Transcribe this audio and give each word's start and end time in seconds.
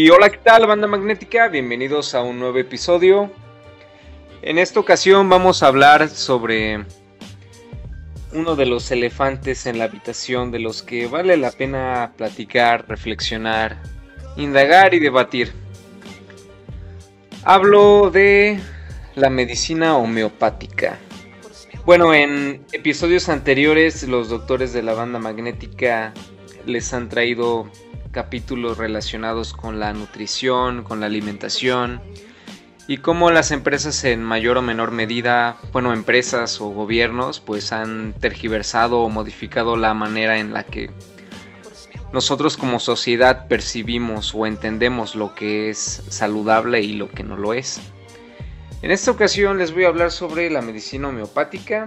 Y 0.00 0.10
hola, 0.10 0.30
¿qué 0.30 0.38
tal, 0.38 0.64
banda 0.64 0.86
magnética? 0.86 1.48
Bienvenidos 1.48 2.14
a 2.14 2.22
un 2.22 2.38
nuevo 2.38 2.56
episodio. 2.58 3.32
En 4.42 4.56
esta 4.58 4.78
ocasión 4.78 5.28
vamos 5.28 5.60
a 5.60 5.66
hablar 5.66 6.08
sobre 6.08 6.84
uno 8.32 8.54
de 8.54 8.64
los 8.64 8.92
elefantes 8.92 9.66
en 9.66 9.76
la 9.76 9.86
habitación 9.86 10.52
de 10.52 10.60
los 10.60 10.84
que 10.84 11.08
vale 11.08 11.36
la 11.36 11.50
pena 11.50 12.12
platicar, 12.16 12.84
reflexionar, 12.86 13.82
indagar 14.36 14.94
y 14.94 15.00
debatir. 15.00 15.52
Hablo 17.42 18.12
de 18.12 18.60
la 19.16 19.30
medicina 19.30 19.96
homeopática. 19.96 20.96
Bueno, 21.84 22.14
en 22.14 22.64
episodios 22.70 23.28
anteriores 23.28 24.06
los 24.06 24.28
doctores 24.28 24.72
de 24.72 24.84
la 24.84 24.94
banda 24.94 25.18
magnética 25.18 26.14
les 26.66 26.94
han 26.94 27.08
traído 27.08 27.68
capítulos 28.10 28.78
relacionados 28.78 29.52
con 29.52 29.78
la 29.78 29.92
nutrición, 29.92 30.82
con 30.82 31.00
la 31.00 31.06
alimentación 31.06 32.00
y 32.86 32.98
cómo 32.98 33.30
las 33.30 33.50
empresas 33.50 34.02
en 34.04 34.24
mayor 34.24 34.56
o 34.56 34.62
menor 34.62 34.92
medida, 34.92 35.58
bueno, 35.72 35.92
empresas 35.92 36.60
o 36.60 36.68
gobiernos, 36.70 37.38
pues 37.38 37.70
han 37.72 38.14
tergiversado 38.14 39.00
o 39.00 39.10
modificado 39.10 39.76
la 39.76 39.92
manera 39.92 40.38
en 40.38 40.54
la 40.54 40.64
que 40.64 40.90
nosotros 42.12 42.56
como 42.56 42.80
sociedad 42.80 43.46
percibimos 43.46 44.34
o 44.34 44.46
entendemos 44.46 45.14
lo 45.14 45.34
que 45.34 45.68
es 45.68 46.02
saludable 46.08 46.80
y 46.80 46.94
lo 46.94 47.10
que 47.10 47.22
no 47.22 47.36
lo 47.36 47.52
es. 47.52 47.78
En 48.80 48.90
esta 48.90 49.10
ocasión 49.10 49.58
les 49.58 49.74
voy 49.74 49.84
a 49.84 49.88
hablar 49.88 50.10
sobre 50.10 50.48
la 50.48 50.62
medicina 50.62 51.08
homeopática, 51.08 51.84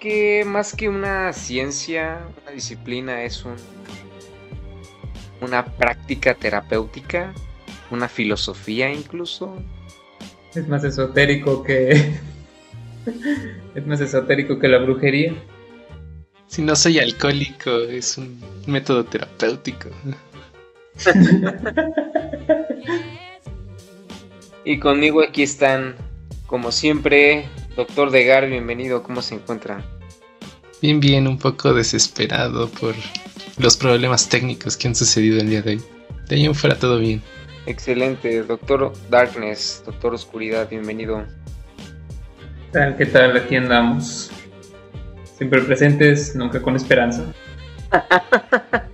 que 0.00 0.44
más 0.46 0.74
que 0.74 0.88
una 0.88 1.32
ciencia, 1.34 2.20
una 2.42 2.52
disciplina, 2.52 3.24
es 3.24 3.44
un, 3.44 3.56
una 5.40 5.64
práctica 5.64 6.34
terapéutica, 6.34 7.32
una 7.90 8.08
filosofía 8.08 8.92
incluso. 8.92 9.56
Es 10.54 10.66
más 10.68 10.84
esotérico 10.84 11.62
que... 11.62 12.14
es 13.74 13.86
más 13.86 14.00
esotérico 14.00 14.58
que 14.58 14.68
la 14.68 14.78
brujería. 14.78 15.34
Si 16.46 16.62
no 16.62 16.76
soy 16.76 16.98
alcohólico, 16.98 17.70
es 17.80 18.16
un 18.18 18.40
método 18.66 19.04
terapéutico. 19.04 19.90
Y 24.64 24.80
conmigo 24.80 25.22
aquí 25.22 25.44
están, 25.44 25.94
como 26.48 26.72
siempre, 26.72 27.48
doctor 27.76 28.10
Degar, 28.10 28.48
bienvenido, 28.48 29.04
¿cómo 29.04 29.22
se 29.22 29.36
encuentra? 29.36 29.84
Bien, 30.82 30.98
bien, 30.98 31.28
un 31.28 31.38
poco 31.38 31.72
desesperado 31.72 32.68
por 32.68 32.96
los 33.58 33.76
problemas 33.76 34.28
técnicos 34.28 34.76
que 34.76 34.88
han 34.88 34.94
sucedido 34.94 35.40
el 35.40 35.48
día 35.50 35.62
de 35.62 35.72
hoy. 35.72 35.82
De 36.28 36.36
ahí 36.36 36.44
en 36.44 36.54
fuera 36.54 36.76
todo 36.76 36.98
bien. 36.98 37.22
Excelente, 37.66 38.42
doctor 38.42 38.92
Darkness, 39.10 39.82
doctor 39.84 40.14
Oscuridad, 40.14 40.68
bienvenido. 40.68 41.24
tal? 42.72 42.96
¿Qué 42.96 43.06
tal? 43.06 43.36
Aquí 43.36 43.56
andamos. 43.56 44.30
Siempre 45.36 45.60
presentes, 45.62 46.36
nunca 46.36 46.62
con 46.62 46.76
esperanza. 46.76 47.24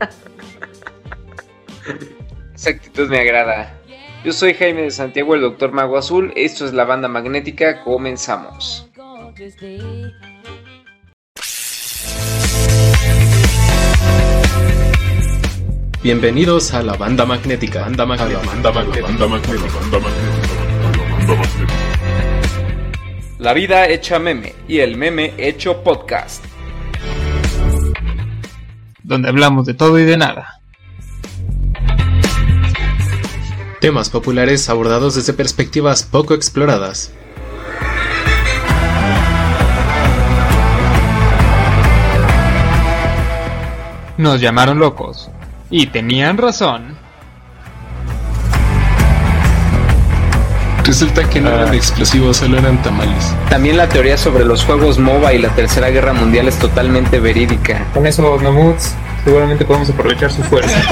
Esa 2.54 2.70
actitud 2.70 3.08
me 3.08 3.20
agrada. 3.20 3.78
Yo 4.24 4.32
soy 4.32 4.54
Jaime 4.54 4.82
de 4.82 4.90
Santiago, 4.92 5.34
el 5.34 5.40
Doctor 5.40 5.72
Mago 5.72 5.98
Azul. 5.98 6.32
Esto 6.36 6.64
es 6.64 6.72
la 6.72 6.84
banda 6.84 7.08
magnética. 7.08 7.82
Comenzamos. 7.82 8.88
Bienvenidos 16.02 16.74
a 16.74 16.82
la 16.82 16.94
banda 16.94 17.24
magnética. 17.24 17.82
Banda 17.82 18.04
magnética. 18.04 18.44
Banda 18.44 18.72
magnética. 18.72 19.06
Banda 19.06 19.28
magnética. 19.28 19.78
Banda 19.78 19.98
magnética. 20.00 20.52
La 23.38 23.52
vida 23.52 23.86
hecha 23.86 24.18
meme 24.18 24.52
y 24.66 24.80
el 24.80 24.96
meme 24.96 25.32
hecho 25.38 25.84
podcast. 25.84 26.44
Donde 29.04 29.28
hablamos 29.28 29.64
de 29.64 29.74
todo 29.74 29.96
y 30.00 30.04
de 30.04 30.16
nada. 30.16 30.60
Temas 33.80 34.10
populares 34.10 34.68
abordados 34.68 35.14
desde 35.14 35.32
perspectivas 35.34 36.02
poco 36.02 36.34
exploradas. 36.34 37.12
Nos 44.18 44.40
llamaron 44.40 44.80
locos. 44.80 45.30
Y 45.72 45.86
tenían 45.86 46.36
razón. 46.36 46.98
Resulta 50.84 51.26
que 51.30 51.40
no 51.40 51.48
eran 51.48 51.70
ah. 51.70 51.74
explosivos, 51.74 52.36
solo 52.36 52.58
eran 52.58 52.82
tamales. 52.82 53.34
También 53.48 53.78
la 53.78 53.88
teoría 53.88 54.18
sobre 54.18 54.44
los 54.44 54.66
juegos 54.66 54.98
MOBA 54.98 55.32
y 55.32 55.38
la 55.38 55.48
Tercera 55.48 55.88
Guerra 55.88 56.12
Mundial 56.12 56.46
es 56.46 56.58
totalmente 56.58 57.20
verídica. 57.20 57.86
Con 57.94 58.06
eso, 58.06 58.36
Mamuts, 58.36 58.94
seguramente 59.24 59.64
podemos 59.64 59.88
aprovechar 59.88 60.30
su 60.30 60.42
fuerza. 60.42 60.78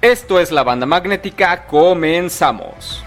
Esto 0.00 0.40
es 0.40 0.50
la 0.50 0.62
banda 0.62 0.86
magnética, 0.86 1.66
comenzamos. 1.66 3.04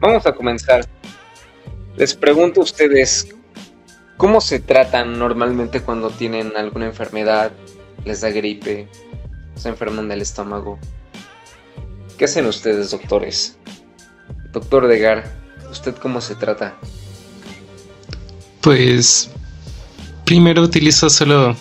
Vamos 0.00 0.24
a 0.24 0.32
comenzar. 0.32 0.86
Les 1.96 2.14
pregunto 2.14 2.60
a 2.60 2.64
ustedes, 2.64 3.28
¿cómo 4.16 4.40
se 4.40 4.58
tratan 4.58 5.18
normalmente 5.18 5.82
cuando 5.82 6.08
tienen 6.10 6.56
alguna 6.56 6.86
enfermedad, 6.86 7.52
les 8.06 8.22
da 8.22 8.30
gripe, 8.30 8.88
se 9.56 9.68
enferman 9.68 10.08
del 10.08 10.22
estómago? 10.22 10.78
¿Qué 12.16 12.24
hacen 12.24 12.46
ustedes, 12.46 12.90
doctores? 12.90 13.58
Doctor 14.52 14.88
Degar, 14.88 15.30
¿usted 15.70 15.94
cómo 15.96 16.22
se 16.22 16.34
trata? 16.34 16.76
Pues 18.62 19.30
primero 20.24 20.62
utilizo 20.62 21.10
solo 21.10 21.54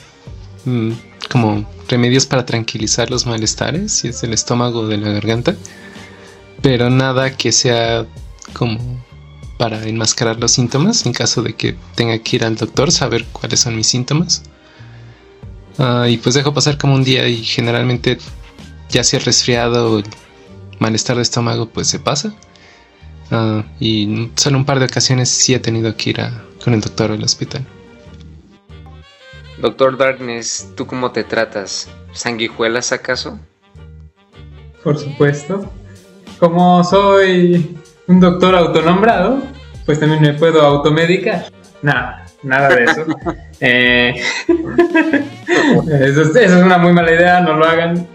mm, 0.63 0.91
como 1.29 1.69
remedios 1.89 2.25
para 2.25 2.45
tranquilizar 2.45 3.11
los 3.11 3.25
malestares, 3.25 3.91
si 3.91 4.09
es 4.09 4.23
el 4.23 4.31
estómago 4.33 4.81
o 4.81 4.87
de 4.87 4.97
la 4.97 5.09
garganta, 5.09 5.55
pero 6.61 6.89
nada 6.89 7.35
que 7.35 7.51
sea 7.51 8.05
como 8.53 9.03
para 9.57 9.85
enmascarar 9.87 10.39
los 10.39 10.51
síntomas 10.51 11.05
en 11.05 11.11
caso 11.11 11.43
de 11.43 11.53
que 11.53 11.75
tenga 11.95 12.17
que 12.19 12.37
ir 12.37 12.45
al 12.45 12.55
doctor, 12.55 12.91
saber 12.91 13.25
cuáles 13.31 13.59
son 13.59 13.75
mis 13.75 13.87
síntomas. 13.87 14.43
Ah, 15.77 16.07
y 16.09 16.17
pues 16.17 16.35
dejo 16.35 16.53
pasar 16.53 16.77
como 16.77 16.95
un 16.95 17.03
día 17.03 17.27
y 17.27 17.43
generalmente 17.43 18.17
ya 18.89 19.03
si 19.03 19.17
el 19.17 19.23
resfriado 19.23 19.93
o 19.93 19.99
el 19.99 20.05
malestar 20.79 21.17
de 21.17 21.23
estómago 21.23 21.69
pues 21.69 21.87
se 21.87 21.99
pasa. 21.99 22.33
Ah, 23.31 23.63
y 23.79 24.31
solo 24.35 24.57
un 24.57 24.65
par 24.65 24.79
de 24.79 24.85
ocasiones 24.85 25.29
sí 25.29 25.53
he 25.53 25.59
tenido 25.59 25.95
que 25.95 26.11
ir 26.11 26.19
con 26.63 26.73
el 26.73 26.81
doctor 26.81 27.11
al 27.11 27.23
hospital. 27.23 27.65
Doctor 29.61 29.97
Darkness, 29.97 30.69
¿tú 30.77 30.87
cómo 30.87 31.11
te 31.11 31.25
tratas? 31.25 31.89
¿Sanguijuelas 32.13 32.93
acaso? 32.93 33.37
Por 34.83 34.97
supuesto. 34.97 35.69
Como 36.39 36.81
soy 36.85 37.77
un 38.09 38.19
doctor 38.19 38.55
autonombrado, 38.55 39.43
pues 39.85 39.99
también 39.99 40.21
me 40.21 40.33
puedo 40.33 40.61
automedicar. 40.61 41.45
Nada, 41.81 42.25
nada 42.43 42.75
de 42.75 42.83
eso. 42.83 43.05
Eh, 43.61 44.15
eso, 46.01 46.39
es, 46.39 46.51
una 46.53 46.77
muy 46.77 46.93
mala 46.93 47.11
idea, 47.11 47.41
no 47.41 47.57
lo 47.57 47.65
hagan. 47.65 48.07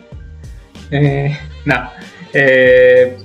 Eh, 0.91 1.39
no. 1.67 1.91
Eh, 2.33 3.19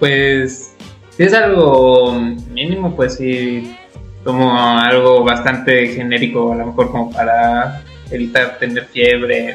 pues 0.00 0.74
si 1.10 1.22
es 1.22 1.32
algo 1.32 2.12
mínimo, 2.50 2.96
pues 2.96 3.14
sí 3.14 3.76
tomo 4.24 4.58
algo 4.58 5.22
bastante 5.22 5.86
genérico, 5.94 6.52
a 6.52 6.56
lo 6.56 6.66
mejor 6.66 6.90
como 6.90 7.12
para 7.12 7.82
evitar 8.10 8.58
tener 8.58 8.86
fiebre, 8.86 9.54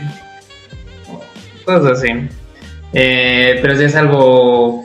cosas 1.66 2.00
así. 2.00 2.30
pero 2.94 3.76
si 3.76 3.84
es 3.84 3.96
algo 3.98 4.85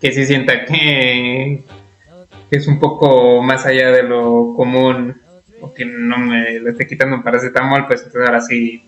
que 0.00 0.12
sí 0.12 0.26
sienta 0.26 0.64
que, 0.64 1.64
es 2.50 2.66
un 2.66 2.78
poco 2.78 3.42
más 3.42 3.66
allá 3.66 3.90
de 3.90 4.02
lo 4.02 4.54
común 4.56 5.20
o 5.60 5.74
que 5.74 5.84
no 5.84 6.18
me 6.18 6.60
lo 6.60 6.70
esté 6.70 6.86
quitando 6.86 7.16
un 7.16 7.22
paracetamol, 7.22 7.86
pues 7.86 8.04
entonces 8.04 8.26
ahora 8.26 8.40
sí 8.40 8.84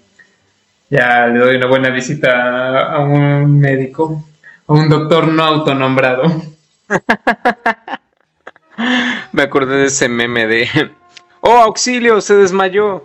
ya 0.89 1.27
le 1.27 1.39
doy 1.39 1.57
una 1.57 1.67
buena 1.67 1.91
visita 1.91 2.93
a 2.93 3.01
un 3.01 3.61
médico, 3.61 4.25
a 4.67 4.73
un 4.73 4.89
doctor 4.89 5.29
no 5.29 5.43
autonombrado. 5.43 6.43
me 9.33 9.43
acordé 9.43 9.77
de 9.77 9.87
ese 9.87 10.09
meme 10.09 10.47
de 10.47 10.69
¡Oh, 11.43 11.57
auxilio! 11.57 12.21
Se 12.21 12.35
desmayó. 12.35 13.05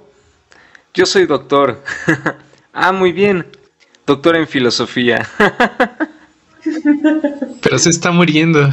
Yo 0.93 1.05
soy 1.05 1.25
doctor. 1.25 1.81
ah, 2.73 2.91
muy 2.91 3.11
bien. 3.11 3.45
Doctor 4.05 4.35
en 4.35 4.47
filosofía. 4.47 5.27
Pero 7.61 7.79
se 7.79 7.89
está 7.89 8.11
muriendo. 8.11 8.69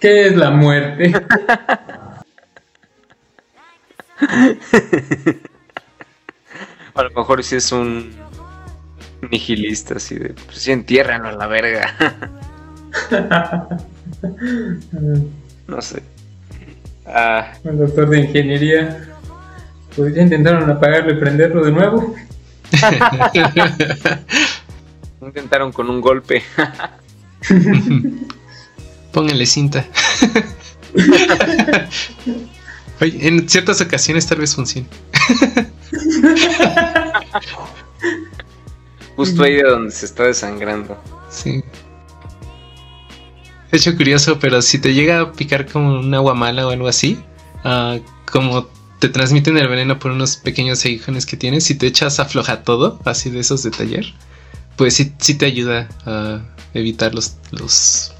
¿Qué 0.00 0.28
es 0.28 0.36
la 0.36 0.50
muerte? 0.50 1.12
A 6.94 7.02
lo 7.02 7.10
mejor 7.10 7.42
si 7.42 7.56
es 7.56 7.72
un 7.72 8.12
nihilista, 9.30 9.96
así 9.96 10.16
de, 10.16 10.30
pues 10.30 10.58
sí, 10.58 10.72
entiérranlo 10.72 11.28
a 11.28 11.32
la 11.32 11.46
verga. 11.46 11.94
no 15.66 15.80
sé. 15.80 16.02
Ah. 17.06 17.52
Un 17.64 17.78
doctor 17.78 18.08
de 18.08 18.20
ingeniería. 18.20 19.06
Pues 19.96 20.14
ya 20.14 20.22
intentaron 20.22 20.70
apagarlo 20.70 21.12
y 21.12 21.16
prenderlo 21.16 21.64
de 21.64 21.72
nuevo. 21.72 22.14
Intentaron 25.20 25.72
con 25.72 25.90
un 25.90 26.00
golpe. 26.00 26.42
Pónganle 29.12 29.46
cinta. 29.46 29.86
Oye, 33.00 33.26
en 33.26 33.48
ciertas 33.48 33.80
ocasiones 33.80 34.26
tal 34.26 34.38
vez 34.38 34.54
funcione. 34.54 34.86
Justo 39.16 39.42
ahí 39.42 39.54
de 39.54 39.62
donde 39.62 39.90
se 39.90 40.06
está 40.06 40.24
desangrando. 40.24 40.96
Sí. 41.30 41.62
Hecho 43.72 43.96
curioso, 43.96 44.38
pero 44.38 44.62
si 44.62 44.78
te 44.78 44.94
llega 44.94 45.20
a 45.20 45.32
picar 45.32 45.66
como 45.70 46.00
un 46.00 46.12
agua 46.14 46.34
mala 46.34 46.66
o 46.66 46.70
algo 46.70 46.88
así, 46.88 47.18
uh, 47.64 48.00
como 48.30 48.68
te 48.98 49.08
transmiten 49.08 49.56
el 49.56 49.68
veneno 49.68 49.98
por 49.98 50.10
unos 50.10 50.36
pequeños 50.36 50.84
aguijones 50.84 51.24
que 51.26 51.36
tienes, 51.36 51.64
si 51.64 51.74
te 51.74 51.86
echas 51.86 52.20
afloja 52.20 52.62
todo, 52.62 53.00
así 53.04 53.30
de 53.30 53.40
esos 53.40 53.62
de 53.62 53.70
taller, 53.70 54.12
pues 54.80 54.94
sí, 54.94 55.12
sí 55.18 55.34
te 55.34 55.44
ayuda 55.44 55.88
a 56.06 56.40
evitar 56.72 57.14
los, 57.14 57.36
los 57.50 58.14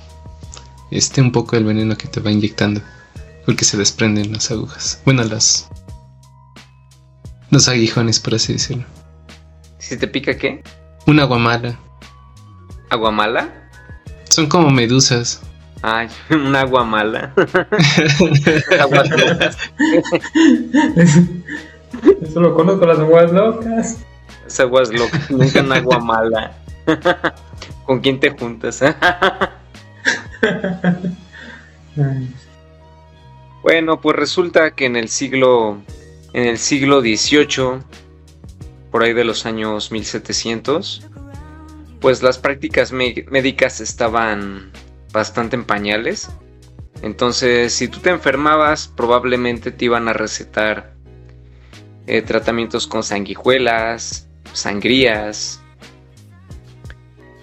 este 0.91 1.23
un 1.23 1.33
poco 1.33 1.57
el 1.57 1.65
veneno 1.65 1.97
que 1.97 2.07
te 2.07 2.21
va 2.21 2.31
inyectando. 2.31 2.83
Porque 3.47 3.65
se 3.65 3.79
desprenden 3.79 4.31
las 4.35 4.51
agujas. 4.51 5.01
Bueno, 5.07 5.25
las. 5.25 5.71
Los 7.49 7.67
aguijones, 7.67 8.21
por 8.21 8.35
así 8.35 8.53
decirlo. 8.53 8.85
¿Si 9.79 9.97
te 9.97 10.07
pica 10.07 10.37
qué? 10.37 10.63
Un 11.07 11.21
aguamala. 11.21 11.79
¿Aguamala? 12.91 13.71
Son 14.29 14.47
como 14.47 14.69
medusas. 14.69 15.41
Ay, 15.81 16.09
un 16.31 16.55
agua 16.55 16.85
mala. 16.85 17.33
aguas 18.79 19.09
locas. 19.19 19.57
Eso 22.21 22.41
lo 22.41 22.55
conozco, 22.55 22.85
las 22.85 22.99
aguas 22.99 23.33
locas. 23.33 23.97
Aguas 24.59 24.91
locas, 24.91 25.31
nunca 25.31 25.61
un 25.61 25.73
agua 25.73 25.99
mala. 26.05 26.57
¿Con 27.87 28.01
quién 28.01 28.19
te 28.19 28.31
juntas? 28.31 28.83
bueno, 33.63 34.01
pues 34.01 34.17
resulta 34.17 34.71
que 34.73 34.87
en 34.87 34.97
el 34.97 35.09
siglo 35.09 35.83
en 36.33 36.47
el 36.47 36.59
siglo 36.59 37.01
XVIII, 37.01 37.83
por 38.91 39.03
ahí 39.03 39.13
de 39.13 39.25
los 39.25 39.47
años 39.47 39.91
1700, 39.91 41.09
pues 42.01 42.23
las 42.23 42.39
prácticas 42.39 42.93
médicas 42.93 43.81
estaban 43.81 44.71
bastante 45.13 45.57
en 45.57 45.65
pañales. 45.65 46.31
Entonces, 47.03 47.73
si 47.73 47.89
tú 47.89 47.99
te 48.01 48.11
enfermabas, 48.11 48.89
probablemente 48.89 49.71
te 49.71 49.87
iban 49.87 50.09
a 50.09 50.13
recetar 50.13 50.95
eh, 52.07 52.23
tratamientos 52.23 52.87
con 52.87 53.03
sanguijuelas, 53.03 54.29
sangrías, 54.53 55.61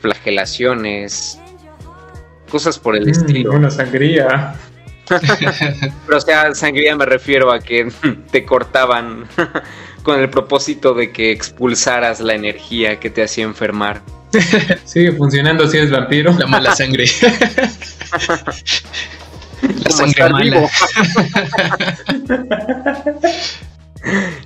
flagelaciones, 0.01 1.39
cosas 2.49 2.79
por 2.79 2.95
el 2.95 3.05
mm, 3.05 3.09
estilo. 3.09 3.51
Una 3.51 3.69
sangría. 3.69 4.55
Pero 6.05 6.17
o 6.17 6.21
sea, 6.21 6.53
sangría 6.53 6.95
me 6.95 7.05
refiero 7.05 7.51
a 7.51 7.59
que 7.59 7.91
te 8.31 8.45
cortaban 8.45 9.25
con 10.03 10.19
el 10.19 10.29
propósito 10.29 10.93
de 10.93 11.11
que 11.11 11.31
expulsaras 11.31 12.19
la 12.19 12.33
energía 12.33 12.99
que 12.99 13.09
te 13.09 13.23
hacía 13.23 13.43
enfermar. 13.43 14.01
Sigue 14.83 15.13
funcionando 15.13 15.67
si 15.67 15.77
eres 15.77 15.89
vampiro. 15.89 16.33
La 16.37 16.47
mala 16.47 16.75
sangre. 16.75 17.05
la 19.83 19.89
sangre 19.89 20.29
mala. 20.29 20.69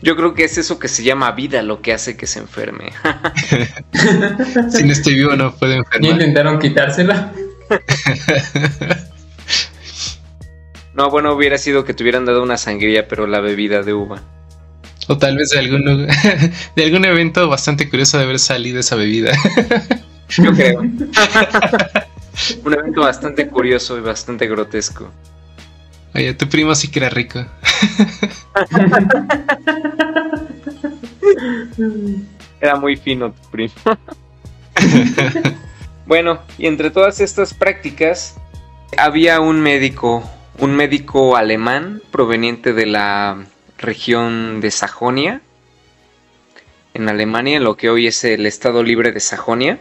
Yo 0.02 0.16
creo 0.16 0.34
que 0.34 0.44
es 0.44 0.58
eso 0.58 0.80
que 0.80 0.88
se 0.88 1.04
llama 1.04 1.32
vida 1.32 1.62
lo 1.62 1.82
que 1.82 1.94
hace 1.94 2.18
que 2.18 2.28
se 2.28 2.40
enferme. 2.40 2.92
si 4.70 4.84
no 4.84 4.92
estoy 4.92 5.16
vivo 5.16 5.36
no 5.36 5.56
puedo 5.56 5.74
enfermar. 5.74 6.10
¿Y 6.10 6.14
intentaron 6.14 6.60
quitársela? 6.60 7.32
no, 10.94 11.10
bueno, 11.10 11.34
hubiera 11.34 11.58
sido 11.58 11.84
que 11.86 11.94
te 11.94 12.04
hubieran 12.04 12.26
dado 12.26 12.44
una 12.44 12.58
sangría, 12.58 13.08
pero 13.08 13.28
la 13.28 13.40
bebida 13.40 13.82
de 13.82 13.94
uva. 13.94 14.22
O 15.08 15.18
tal 15.18 15.38
vez 15.38 15.50
de 15.50 15.60
algún, 15.60 16.08
de 16.76 16.84
algún 16.84 17.06
evento 17.06 17.48
bastante 17.50 17.90
curioso 17.90 18.18
de 18.18 18.24
haber 18.24 18.40
salido 18.40 18.80
esa 18.80 18.96
bebida. 18.96 19.32
Yo 20.30 20.54
creo. 20.54 20.82
Un 22.64 22.74
evento 22.74 23.02
bastante 23.02 23.48
curioso 23.48 23.98
y 23.98 24.02
bastante 24.02 24.48
grotesco. 24.48 25.12
Oye, 26.14 26.34
tu 26.34 26.48
primo 26.50 26.76
sí 26.76 26.90
que 26.90 27.00
era 27.00 27.10
rico. 27.10 27.46
Era 32.62 32.76
muy 32.76 32.96
fino 32.96 33.32
tu 33.32 33.50
primo. 33.50 33.74
Bueno, 36.12 36.42
y 36.58 36.68
entre 36.68 36.90
todas 36.90 37.22
estas 37.22 37.54
prácticas 37.54 38.36
había 38.98 39.40
un 39.40 39.62
médico, 39.62 40.30
un 40.60 40.76
médico 40.76 41.38
alemán 41.38 42.02
proveniente 42.12 42.74
de 42.74 42.86
la 42.86 43.46
región 43.78 44.60
de 44.60 44.72
Sajonia, 44.72 45.42
en 46.94 47.08
Alemania, 47.08 47.62
lo 47.62 47.78
que 47.78 47.90
hoy 47.90 48.08
es 48.08 48.26
el 48.26 48.46
Estado 48.46 48.84
Libre 48.84 49.14
de 49.14 49.22
Sajonia. 49.22 49.80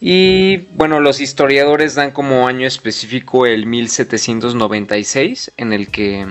Y 0.00 0.58
bueno, 0.74 1.00
los 1.00 1.20
historiadores 1.20 1.94
dan 1.94 2.10
como 2.10 2.46
año 2.46 2.66
específico 2.66 3.46
el 3.46 3.66
1796, 3.66 5.52
en 5.56 5.72
el 5.72 5.88
que 5.88 6.26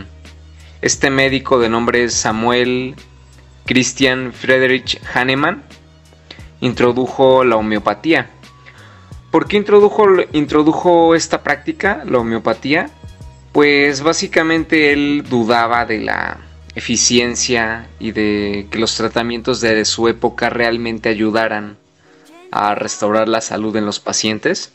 este 0.82 1.10
médico 1.10 1.60
de 1.60 1.70
nombre 1.70 2.08
Samuel 2.10 2.96
Christian 3.66 4.34
Friedrich 4.34 5.02
Hahnemann 5.14 5.64
introdujo 6.62 7.44
la 7.44 7.56
homeopatía. 7.56 8.30
¿Por 9.32 9.48
qué 9.48 9.58
introdujo, 9.58 10.06
introdujo 10.34 11.16
esta 11.16 11.42
práctica, 11.42 12.04
la 12.06 12.20
homeopatía? 12.20 12.92
Pues 13.52 14.02
básicamente 14.02 14.94
él 14.94 15.26
dudaba 15.28 15.86
de 15.86 16.00
la 16.02 16.38
eficiencia 16.76 17.88
y 18.00 18.12
de 18.12 18.68
que 18.70 18.78
los 18.78 18.96
tratamientos 18.96 19.60
de 19.62 19.84
su 19.86 20.08
época 20.08 20.50
realmente 20.50 21.10
ayudaran 21.10 21.78
a 22.56 22.74
restaurar 22.74 23.28
la 23.28 23.42
salud 23.42 23.76
en 23.76 23.86
los 23.86 24.00
pacientes. 24.00 24.72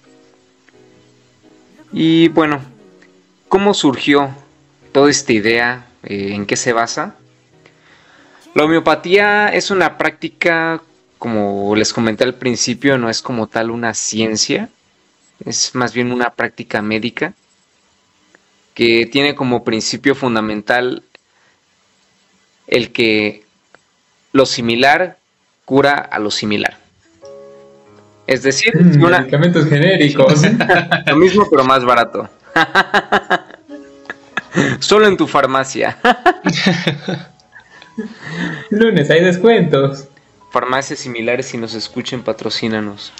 Y 1.92 2.28
bueno, 2.28 2.60
¿cómo 3.48 3.72
surgió 3.72 4.30
toda 4.92 5.10
esta 5.10 5.32
idea? 5.32 5.86
Eh, 6.02 6.34
¿En 6.34 6.44
qué 6.44 6.56
se 6.56 6.74
basa? 6.74 7.16
La 8.54 8.64
homeopatía 8.64 9.48
es 9.48 9.70
una 9.70 9.96
práctica 9.96 10.82
como 11.18 11.74
les 11.74 11.94
comenté 11.94 12.24
al 12.24 12.34
principio, 12.34 12.98
no 12.98 13.08
es 13.08 13.22
como 13.22 13.46
tal 13.46 13.70
una 13.70 13.94
ciencia, 13.94 14.68
es 15.44 15.74
más 15.74 15.94
bien 15.94 16.12
una 16.12 16.30
práctica 16.30 16.82
médica 16.82 17.32
que 18.74 19.06
tiene 19.06 19.34
como 19.34 19.64
principio 19.64 20.14
fundamental 20.14 21.02
el 22.66 22.92
que 22.92 23.44
lo 24.32 24.44
similar 24.44 25.18
cura 25.64 25.94
a 25.94 26.18
lo 26.18 26.30
similar. 26.30 26.89
Es 28.30 28.44
decir, 28.44 28.72
mm, 28.80 29.02
medicamentos 29.02 29.68
genéricos. 29.68 30.42
lo 31.06 31.16
mismo 31.16 31.48
pero 31.50 31.64
más 31.64 31.84
barato. 31.84 32.30
Solo 34.78 35.08
en 35.08 35.16
tu 35.16 35.26
farmacia. 35.26 35.98
Lunes 38.70 39.10
hay 39.10 39.24
descuentos 39.24 40.06
farmacias 40.52 41.00
similares 41.00 41.52
y 41.54 41.58
nos 41.58 41.74
escuchen, 41.74 42.22
patrocínanos. 42.22 43.12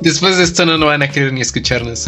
Después 0.00 0.36
de 0.36 0.44
esto 0.44 0.64
no, 0.64 0.78
no 0.78 0.86
van 0.86 1.02
a 1.02 1.08
querer 1.08 1.32
ni 1.32 1.40
escucharnos. 1.40 2.06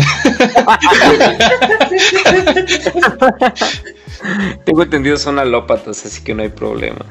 Tengo 4.64 4.82
entendido 4.82 5.16
son 5.16 5.38
alópatas, 5.38 6.04
así 6.06 6.22
que 6.22 6.34
no 6.34 6.42
hay 6.42 6.50
problema. 6.50 7.04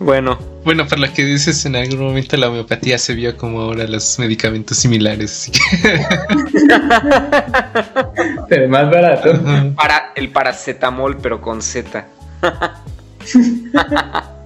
Bueno. 0.00 0.38
Bueno, 0.64 0.86
por 0.86 1.00
lo 1.00 1.12
que 1.12 1.24
dices, 1.24 1.66
en 1.66 1.74
algún 1.74 1.98
momento 1.98 2.36
la 2.36 2.48
homeopatía 2.48 2.98
se 2.98 3.14
vio 3.14 3.36
como 3.36 3.62
ahora 3.62 3.84
los 3.84 4.18
medicamentos 4.18 4.78
similares. 4.78 5.50
pero 8.48 8.68
más 8.72 8.90
barato. 8.90 9.40
Para 9.74 10.12
el 10.14 10.30
paracetamol, 10.30 11.18
pero 11.18 11.40
con 11.40 11.62
Z. 11.62 12.06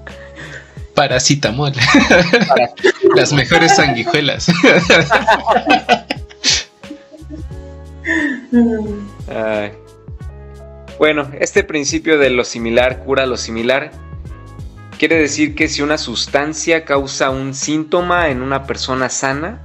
Paracetamol. 0.94 1.73
Las 3.14 3.32
mejores 3.32 3.76
sanguijuelas. 3.76 4.50
Bueno, 10.99 11.30
este 11.40 11.64
principio 11.64 12.18
de 12.18 12.30
lo 12.30 12.44
similar 12.44 13.02
cura 13.02 13.26
lo 13.26 13.37
similar 13.37 13.90
quiere 15.02 15.18
decir 15.18 15.56
que 15.56 15.66
si 15.66 15.82
una 15.82 15.99
sustancia 15.99 16.85
causa 16.85 17.30
un 17.30 17.54
síntoma 17.54 18.28
en 18.28 18.40
una 18.40 18.68
persona 18.68 19.09
sana, 19.09 19.61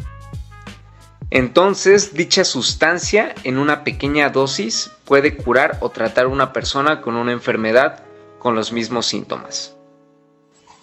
entonces 1.29 2.15
dicha 2.15 2.43
sustancia 2.43 3.35
en 3.43 3.59
una 3.59 3.83
pequeña 3.83 4.31
dosis 4.31 4.89
puede 5.05 5.37
curar 5.37 5.77
o 5.81 5.91
tratar 5.91 6.25
a 6.25 6.29
una 6.29 6.53
persona 6.53 7.01
con 7.01 7.15
una 7.15 7.33
enfermedad 7.33 7.99
con 8.39 8.55
los 8.55 8.73
mismos 8.73 9.05
síntomas. 9.05 9.75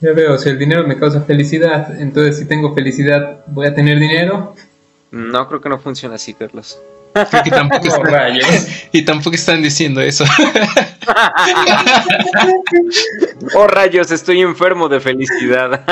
Ya 0.00 0.12
veo, 0.12 0.38
si 0.38 0.50
el 0.50 0.56
dinero 0.56 0.86
me 0.86 0.96
causa 1.00 1.22
felicidad, 1.22 2.00
entonces 2.00 2.38
si 2.38 2.44
tengo 2.44 2.72
felicidad, 2.76 3.44
¿voy 3.48 3.66
a 3.66 3.74
tener 3.74 3.98
dinero? 3.98 4.54
No, 5.10 5.48
creo 5.48 5.60
que 5.60 5.68
no 5.68 5.80
funciona 5.80 6.14
así, 6.14 6.32
Carlos. 6.32 6.78
Y 7.44 7.50
tampoco, 7.50 7.84
y 8.92 9.04
tampoco 9.04 9.36
están 9.36 9.62
diciendo 9.62 10.00
eso. 10.00 10.24
oh 13.54 13.68
rayos, 13.68 14.10
estoy 14.10 14.40
enfermo 14.40 14.88
de 14.88 15.00
felicidad. 15.00 15.84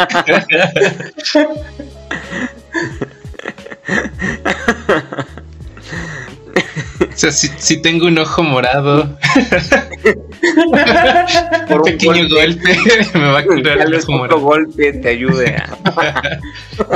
O 7.14 7.16
sea, 7.16 7.30
si, 7.30 7.82
tengo 7.82 8.06
un 8.06 8.18
ojo 8.18 8.42
morado, 8.42 9.18
por 11.68 11.80
un 11.80 11.84
pequeño 11.84 12.28
golpe, 12.28 12.76
me 13.14 13.28
va 13.28 13.40
a 13.40 13.44
curar 13.44 13.80
el 13.80 13.94
ojo 13.94 14.12
morado. 14.12 14.40
golpe 14.40 14.92
te 14.94 15.10
ayude 15.10 15.56
a... 15.56 15.78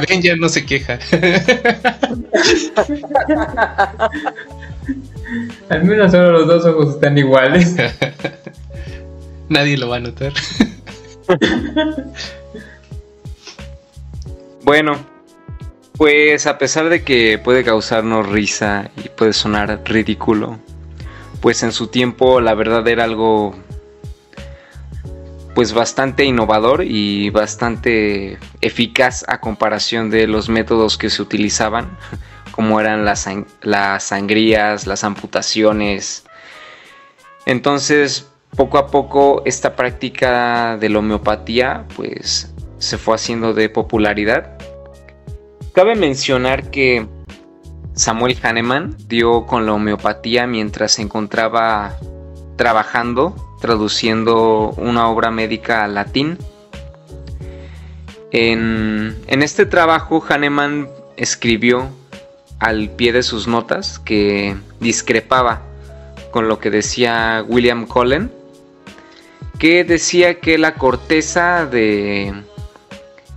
Ven, 0.09 0.23
ya 0.23 0.37
no 0.37 0.49
se 0.49 0.65
queja. 0.65 0.99
Al 5.69 5.85
menos 5.85 6.11
solo 6.11 6.33
los 6.33 6.47
dos 6.47 6.65
ojos 6.65 6.95
están 6.95 7.19
iguales. 7.19 7.77
Nadie 9.49 9.77
lo 9.77 9.89
va 9.89 9.97
a 9.97 10.01
notar. 10.01 10.33
bueno, 14.65 14.99
pues 15.97 16.47
a 16.47 16.59
pesar 16.59 16.89
de 16.89 17.03
que 17.03 17.39
puede 17.39 17.65
causarnos 17.65 18.29
risa 18.29 18.91
y 19.03 19.09
puede 19.09 19.33
sonar 19.33 19.83
ridículo, 19.85 20.59
pues 21.41 21.63
en 21.63 21.73
su 21.73 21.87
tiempo 21.87 22.41
la 22.41 22.55
verdad 22.55 22.87
era 22.87 23.05
algo 23.05 23.55
pues 25.55 25.73
bastante 25.73 26.25
innovador 26.25 26.85
y 26.85 27.31
bastante 27.31 28.39
eficaz 28.61 29.25
a 29.27 29.41
comparación 29.41 30.11
de 30.11 30.27
los 30.27 30.51
métodos 30.51 30.99
que 30.99 31.09
se 31.09 31.23
utilizaban, 31.23 31.97
como 32.51 32.79
eran 32.79 33.07
las, 33.07 33.27
las 33.63 34.05
sangrías, 34.05 34.87
las 34.87 35.03
amputaciones. 35.03 36.25
Entonces, 37.47 38.29
poco 38.55 38.77
a 38.77 38.89
poco 38.89 39.43
esta 39.47 39.77
práctica 39.77 40.77
de 40.77 40.91
la 40.91 40.99
homeopatía 40.99 41.87
pues 41.97 42.53
se 42.79 42.99
fue 42.99 43.15
haciendo 43.15 43.55
de 43.55 43.71
popularidad 43.71 44.56
Cabe 45.77 45.95
mencionar 45.95 46.71
que 46.71 47.07
Samuel 47.93 48.39
Hahnemann 48.43 48.97
dio 49.09 49.45
con 49.45 49.67
la 49.67 49.75
homeopatía 49.75 50.47
mientras 50.47 50.93
se 50.93 51.03
encontraba 51.03 51.99
trabajando, 52.57 53.37
traduciendo 53.61 54.71
una 54.79 55.11
obra 55.11 55.31
médica 55.31 55.85
al 55.85 55.97
latín. 55.97 56.39
En, 58.33 59.19
en 59.27 59.43
este 59.43 59.67
trabajo 59.67 60.25
Hahnemann 60.27 60.89
escribió 61.19 61.91
al 62.59 62.89
pie 62.89 63.13
de 63.13 63.23
sus 63.23 63.47
notas 63.47 63.99
que 63.99 64.57
discrepaba 64.81 65.61
con 66.31 66.49
lo 66.49 66.59
que 66.59 66.71
decía 66.71 67.45
William 67.47 67.87
Cullen, 67.87 68.33
que 69.59 69.85
decía 69.85 70.41
que 70.41 70.57
la 70.57 70.77
corteza 70.77 71.67
de 71.67 72.33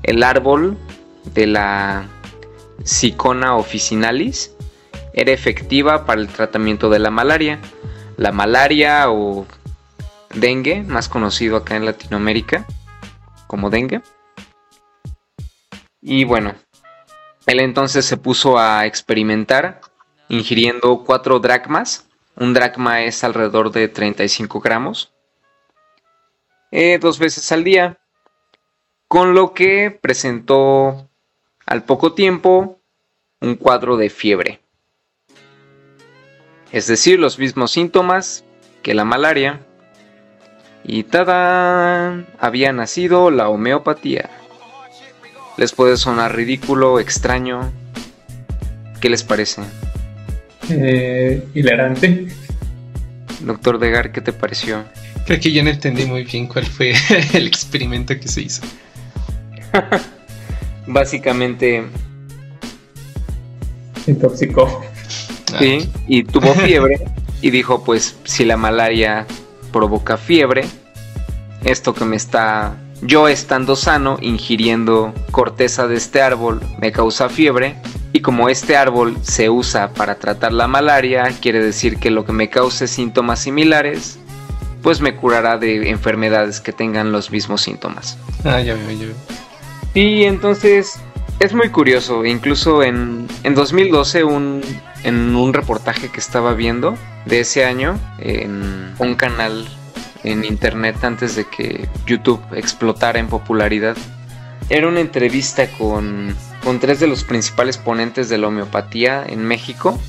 el 0.03 0.23
árbol 0.23 0.77
de 1.33 1.45
la 1.45 2.07
Sicona 2.83 3.55
officinalis 3.55 4.55
era 5.13 5.31
efectiva 5.31 6.05
para 6.05 6.21
el 6.21 6.27
tratamiento 6.27 6.89
de 6.89 6.99
la 6.99 7.11
malaria. 7.11 7.59
La 8.17 8.31
malaria 8.31 9.09
o 9.09 9.45
dengue, 10.33 10.83
más 10.83 11.09
conocido 11.09 11.57
acá 11.57 11.75
en 11.75 11.85
Latinoamérica 11.85 12.65
como 13.47 13.71
dengue. 13.71 14.01
Y 16.01 16.23
bueno, 16.23 16.53
él 17.47 17.59
entonces 17.59 18.05
se 18.05 18.15
puso 18.15 18.59
a 18.59 18.85
experimentar 18.85 19.81
ingiriendo 20.29 21.03
4 21.03 21.39
dracmas. 21.39 22.07
Un 22.35 22.53
dracma 22.53 23.01
es 23.01 23.23
alrededor 23.23 23.71
de 23.71 23.87
35 23.87 24.59
gramos. 24.59 25.11
Eh, 26.71 26.99
dos 26.99 27.17
veces 27.17 27.51
al 27.51 27.63
día. 27.63 27.99
Con 29.07 29.33
lo 29.33 29.55
que 29.55 29.89
presentó 29.89 31.08
al 31.69 31.83
poco 31.83 32.13
tiempo, 32.13 32.81
un 33.41 33.53
cuadro 33.53 33.95
de 33.95 34.09
fiebre. 34.09 34.59
Es 36.71 36.87
decir, 36.87 37.19
los 37.19 37.37
mismos 37.37 37.69
síntomas 37.69 38.43
que 38.81 38.95
la 38.95 39.05
malaria. 39.05 39.61
Y 40.83 41.03
tada, 41.03 42.25
había 42.39 42.73
nacido 42.73 43.29
la 43.29 43.49
homeopatía. 43.49 44.31
¿Les 45.57 45.71
puede 45.71 45.97
sonar 45.97 46.35
ridículo, 46.35 46.99
extraño? 46.99 47.71
¿Qué 48.99 49.11
les 49.11 49.23
parece? 49.23 49.61
Eh, 50.71 51.47
hilarante. 51.53 52.29
Doctor 53.41 53.77
Degar, 53.77 54.11
¿qué 54.11 54.21
te 54.21 54.33
pareció? 54.33 54.85
Creo 55.27 55.39
que 55.39 55.51
yo 55.51 55.63
no 55.63 55.69
entendí 55.69 56.05
muy 56.05 56.23
bien 56.23 56.47
cuál 56.47 56.65
fue 56.65 56.95
el 57.33 57.45
experimento 57.45 58.19
que 58.19 58.27
se 58.27 58.41
hizo. 58.41 58.63
básicamente 60.89 61.83
se 64.03 64.11
intoxicó. 64.11 64.81
Sí, 65.57 65.89
y 66.07 66.23
tuvo 66.23 66.53
fiebre 66.53 66.99
y 67.41 67.49
dijo, 67.49 67.83
pues 67.83 68.17
si 68.23 68.45
la 68.45 68.57
malaria 68.57 69.25
provoca 69.71 70.17
fiebre, 70.17 70.65
esto 71.63 71.93
que 71.93 72.05
me 72.05 72.15
está 72.15 72.75
yo 73.01 73.27
estando 73.27 73.75
sano, 73.75 74.17
ingiriendo 74.21 75.13
corteza 75.31 75.87
de 75.87 75.95
este 75.95 76.21
árbol, 76.21 76.61
me 76.79 76.91
causa 76.91 77.29
fiebre. 77.29 77.75
Y 78.11 78.21
como 78.21 78.49
este 78.49 78.75
árbol 78.75 79.17
se 79.21 79.49
usa 79.49 79.93
para 79.93 80.15
tratar 80.15 80.51
la 80.51 80.67
malaria, 80.67 81.31
quiere 81.41 81.63
decir 81.63 81.97
que 81.97 82.09
lo 82.09 82.25
que 82.25 82.33
me 82.33 82.49
cause 82.49 82.87
síntomas 82.87 83.39
similares, 83.39 84.19
pues 84.81 84.99
me 84.99 85.15
curará 85.15 85.57
de 85.57 85.89
enfermedades 85.89 86.59
que 86.59 86.73
tengan 86.73 87.11
los 87.11 87.31
mismos 87.31 87.61
síntomas. 87.61 88.17
Ah, 88.43 88.59
ya 88.61 88.73
veo, 88.73 88.91
ya 88.91 89.05
veo. 89.05 89.48
Y 89.93 90.23
entonces 90.23 90.99
es 91.39 91.53
muy 91.53 91.69
curioso, 91.69 92.25
incluso 92.25 92.83
en, 92.83 93.27
en 93.43 93.55
2012 93.55 94.23
un, 94.23 94.61
en 95.03 95.35
un 95.35 95.53
reportaje 95.53 96.09
que 96.09 96.19
estaba 96.19 96.53
viendo 96.53 96.97
de 97.25 97.41
ese 97.41 97.65
año 97.65 97.99
en 98.19 98.93
un 98.99 99.15
canal 99.15 99.67
en 100.23 100.43
internet 100.43 101.03
antes 101.03 101.35
de 101.35 101.45
que 101.45 101.87
YouTube 102.05 102.41
explotara 102.53 103.19
en 103.19 103.27
popularidad. 103.27 103.95
Era 104.69 104.87
una 104.87 104.99
entrevista 104.99 105.67
con, 105.71 106.35
con 106.63 106.79
tres 106.79 106.99
de 106.99 107.07
los 107.07 107.23
principales 107.23 107.77
ponentes 107.77 108.29
de 108.29 108.37
la 108.37 108.47
homeopatía 108.47 109.23
en 109.27 109.45
México. 109.45 109.99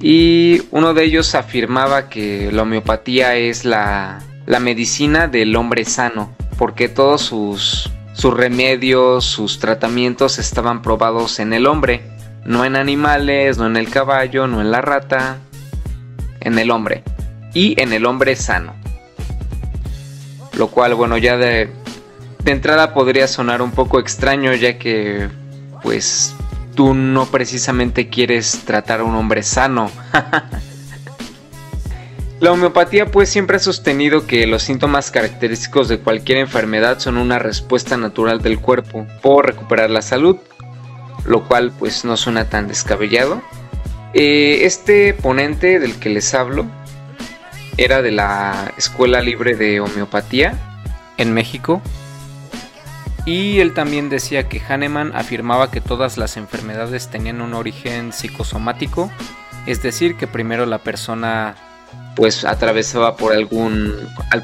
Y 0.00 0.62
uno 0.70 0.92
de 0.92 1.04
ellos 1.04 1.34
afirmaba 1.34 2.10
que 2.10 2.52
la 2.52 2.62
homeopatía 2.62 3.34
es 3.36 3.64
la, 3.64 4.22
la 4.44 4.60
medicina 4.60 5.26
del 5.26 5.56
hombre 5.56 5.84
sano, 5.86 6.36
porque 6.58 6.88
todos 6.88 7.22
sus, 7.22 7.90
sus 8.16 8.32
remedios, 8.32 9.26
sus 9.26 9.58
tratamientos 9.58 10.38
estaban 10.38 10.80
probados 10.80 11.38
en 11.38 11.52
el 11.52 11.66
hombre, 11.66 12.00
no 12.46 12.64
en 12.64 12.74
animales, 12.74 13.58
no 13.58 13.66
en 13.66 13.76
el 13.76 13.90
caballo, 13.90 14.46
no 14.46 14.62
en 14.62 14.70
la 14.70 14.80
rata, 14.80 15.36
en 16.40 16.58
el 16.58 16.70
hombre 16.70 17.04
y 17.52 17.78
en 17.78 17.92
el 17.92 18.06
hombre 18.06 18.34
sano. 18.34 18.74
Lo 20.54 20.68
cual, 20.68 20.94
bueno, 20.94 21.18
ya 21.18 21.36
de, 21.36 21.70
de 22.42 22.50
entrada 22.50 22.94
podría 22.94 23.28
sonar 23.28 23.60
un 23.60 23.72
poco 23.72 24.00
extraño 24.00 24.54
ya 24.54 24.78
que, 24.78 25.28
pues, 25.82 26.34
tú 26.74 26.94
no 26.94 27.26
precisamente 27.26 28.08
quieres 28.08 28.62
tratar 28.64 29.00
a 29.00 29.04
un 29.04 29.14
hombre 29.14 29.42
sano. 29.42 29.90
La 32.38 32.52
homeopatía 32.52 33.06
pues 33.06 33.30
siempre 33.30 33.56
ha 33.56 33.60
sostenido 33.60 34.26
que 34.26 34.46
los 34.46 34.62
síntomas 34.62 35.10
característicos 35.10 35.88
de 35.88 36.00
cualquier 36.00 36.38
enfermedad 36.38 36.98
son 36.98 37.16
una 37.16 37.38
respuesta 37.38 37.96
natural 37.96 38.42
del 38.42 38.60
cuerpo 38.60 39.06
por 39.22 39.46
recuperar 39.46 39.88
la 39.88 40.02
salud, 40.02 40.36
lo 41.24 41.48
cual 41.48 41.72
pues 41.78 42.04
no 42.04 42.18
suena 42.18 42.50
tan 42.50 42.68
descabellado. 42.68 43.40
Eh, 44.12 44.66
este 44.66 45.14
ponente 45.14 45.78
del 45.78 45.98
que 45.98 46.10
les 46.10 46.34
hablo 46.34 46.66
era 47.78 48.02
de 48.02 48.10
la 48.10 48.70
Escuela 48.76 49.22
Libre 49.22 49.56
de 49.56 49.80
Homeopatía 49.80 50.54
en 51.16 51.32
México 51.32 51.80
y 53.24 53.60
él 53.60 53.72
también 53.72 54.10
decía 54.10 54.46
que 54.48 54.60
Hahnemann 54.60 55.12
afirmaba 55.14 55.70
que 55.70 55.80
todas 55.80 56.18
las 56.18 56.36
enfermedades 56.36 57.08
tenían 57.08 57.40
un 57.40 57.54
origen 57.54 58.12
psicosomático, 58.12 59.10
es 59.66 59.82
decir, 59.82 60.16
que 60.16 60.26
primero 60.26 60.64
la 60.64 60.78
persona 60.78 61.56
pues 62.16 62.44
atravesaba 62.44 63.16
por 63.16 63.34
algún 63.34 63.94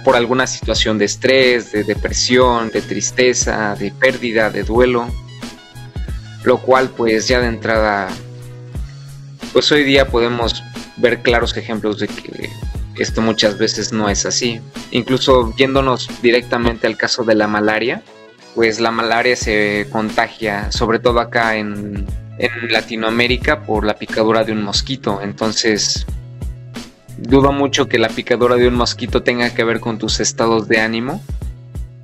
por 0.05 0.15
alguna 0.15 0.47
situación 0.47 0.99
de 0.99 1.07
estrés, 1.07 1.73
de 1.73 1.83
depresión, 1.83 2.71
de 2.71 2.83
tristeza, 2.83 3.75
de 3.75 3.91
pérdida, 3.91 4.51
de 4.51 4.63
duelo, 4.63 5.09
lo 6.45 6.59
cual 6.59 6.91
pues 6.91 7.27
ya 7.27 7.41
de 7.41 7.49
entrada 7.49 8.09
pues 9.53 9.73
hoy 9.73 9.85
día 9.85 10.09
podemos 10.09 10.63
ver 10.99 11.23
claros 11.23 11.57
ejemplos 11.57 11.99
de 11.99 12.09
que 12.09 12.51
esto 12.97 13.23
muchas 13.23 13.59
veces 13.59 13.93
no 13.93 14.09
es 14.09 14.27
así. 14.27 14.61
Incluso 14.91 15.55
yéndonos 15.57 16.09
directamente 16.23 16.87
al 16.87 16.97
caso 16.97 17.25
de 17.25 17.35
la 17.35 17.47
malaria, 17.47 18.03
pues 18.55 18.81
la 18.81 18.91
malaria 18.91 19.35
se 19.35 19.87
contagia, 19.91 20.71
sobre 20.71 20.99
todo 20.99 21.21
acá 21.21 21.57
en, 21.57 22.07
en 22.39 22.73
Latinoamérica, 22.73 23.63
por 23.63 23.85
la 23.85 23.95
picadura 23.95 24.45
de 24.45 24.53
un 24.53 24.63
mosquito. 24.63 25.21
Entonces, 25.23 26.07
dudo 27.19 27.53
mucho 27.53 27.89
que 27.89 27.99
la 27.99 28.09
picadura 28.09 28.57
de 28.57 28.69
un 28.69 28.75
mosquito 28.75 29.23
tenga 29.23 29.55
que 29.55 29.65
ver 29.65 29.81
con 29.81 29.99
tus 29.99 30.21
estados 30.21 30.69
de 30.69 30.81
ánimo. 30.81 31.23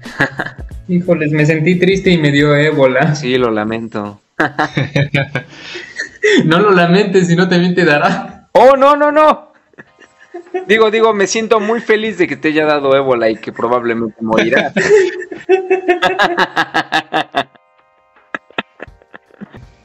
Híjoles, 0.89 1.33
me 1.33 1.45
sentí 1.45 1.79
triste 1.79 2.11
y 2.11 2.19
me 2.19 2.33
dio 2.33 2.55
ébola. 2.55 3.15
Sí, 3.15 3.37
lo 3.37 3.51
lamento. 3.51 4.21
no 6.45 6.61
lo 6.61 6.71
lamentes, 6.71 7.27
si 7.27 7.37
no 7.37 7.49
también 7.49 7.75
te 7.75 7.85
dará. 7.85 8.49
Oh, 8.53 8.77
no, 8.77 8.97
no, 8.97 9.13
no. 9.13 9.49
Digo, 10.67 10.91
digo, 10.91 11.13
me 11.13 11.27
siento 11.27 11.61
muy 11.61 11.81
feliz 11.81 12.19
de 12.19 12.27
que 12.27 12.37
te 12.37 12.49
haya 12.49 12.65
dado 12.65 12.97
ébola 12.97 13.29
y 13.29 13.37
que 13.37 13.53
probablemente 13.53 14.17
morirás. 14.21 14.73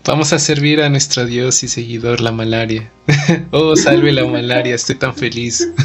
Vamos 0.05 0.33
a 0.33 0.39
servir 0.39 0.81
a 0.81 0.89
nuestro 0.89 1.25
Dios 1.25 1.63
y 1.63 1.67
seguidor 1.69 2.19
la 2.19 2.31
malaria. 2.31 2.91
oh, 3.51 3.75
salve 3.75 4.11
la 4.11 4.25
malaria, 4.25 4.75
estoy 4.75 4.95
tan 4.95 5.15
feliz. 5.15 5.67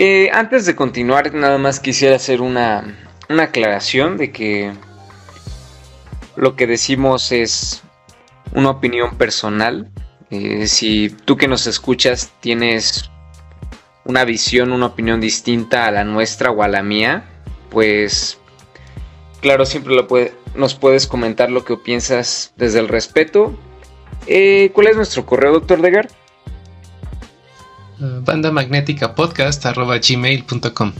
Eh, 0.00 0.30
antes 0.32 0.64
de 0.64 0.76
continuar, 0.76 1.34
nada 1.34 1.58
más 1.58 1.80
quisiera 1.80 2.14
hacer 2.14 2.40
una, 2.40 2.84
una 3.28 3.44
aclaración 3.44 4.16
de 4.16 4.30
que 4.30 4.72
lo 6.36 6.54
que 6.54 6.68
decimos 6.68 7.32
es 7.32 7.82
una 8.54 8.70
opinión 8.70 9.16
personal. 9.16 9.88
Eh, 10.30 10.68
si 10.68 11.10
tú 11.10 11.36
que 11.36 11.48
nos 11.48 11.66
escuchas 11.66 12.32
tienes 12.40 13.10
una 14.04 14.24
visión, 14.24 14.70
una 14.70 14.86
opinión 14.86 15.20
distinta 15.20 15.86
a 15.86 15.90
la 15.90 16.04
nuestra 16.04 16.52
o 16.52 16.62
a 16.62 16.68
la 16.68 16.84
mía, 16.84 17.24
pues 17.68 18.38
claro, 19.40 19.66
siempre 19.66 19.94
lo 19.94 20.06
puede, 20.06 20.32
nos 20.54 20.74
puedes 20.74 21.06
comentar 21.06 21.50
lo 21.50 21.64
que 21.64 21.76
piensas 21.76 22.52
desde 22.56 22.80
el 22.80 22.88
respeto. 22.88 23.58
Eh, 24.26 24.70
¿Cuál 24.74 24.88
es 24.88 24.96
nuestro 24.96 25.24
correo, 25.24 25.52
doctor 25.52 25.80
Degar? 25.80 26.08
Uh, 28.00 28.22
banda 28.24 28.52
magnética 28.52 29.14
podcast 29.14 29.64
gmail.com. 29.64 30.92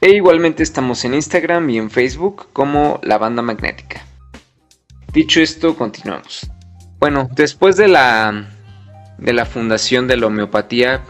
E 0.00 0.10
igualmente 0.10 0.62
estamos 0.62 1.04
en 1.04 1.14
Instagram 1.14 1.68
y 1.70 1.78
en 1.78 1.90
Facebook 1.90 2.48
como 2.52 3.00
la 3.02 3.18
banda 3.18 3.42
magnética. 3.42 4.04
Dicho 5.12 5.40
esto, 5.40 5.76
continuamos. 5.76 6.50
Bueno, 6.98 7.28
después 7.32 7.76
de 7.76 7.88
la 7.88 8.48
de 9.18 9.32
la 9.34 9.44
fundación 9.44 10.08
de 10.08 10.16
la 10.16 10.26
homeopatía, 10.26 11.02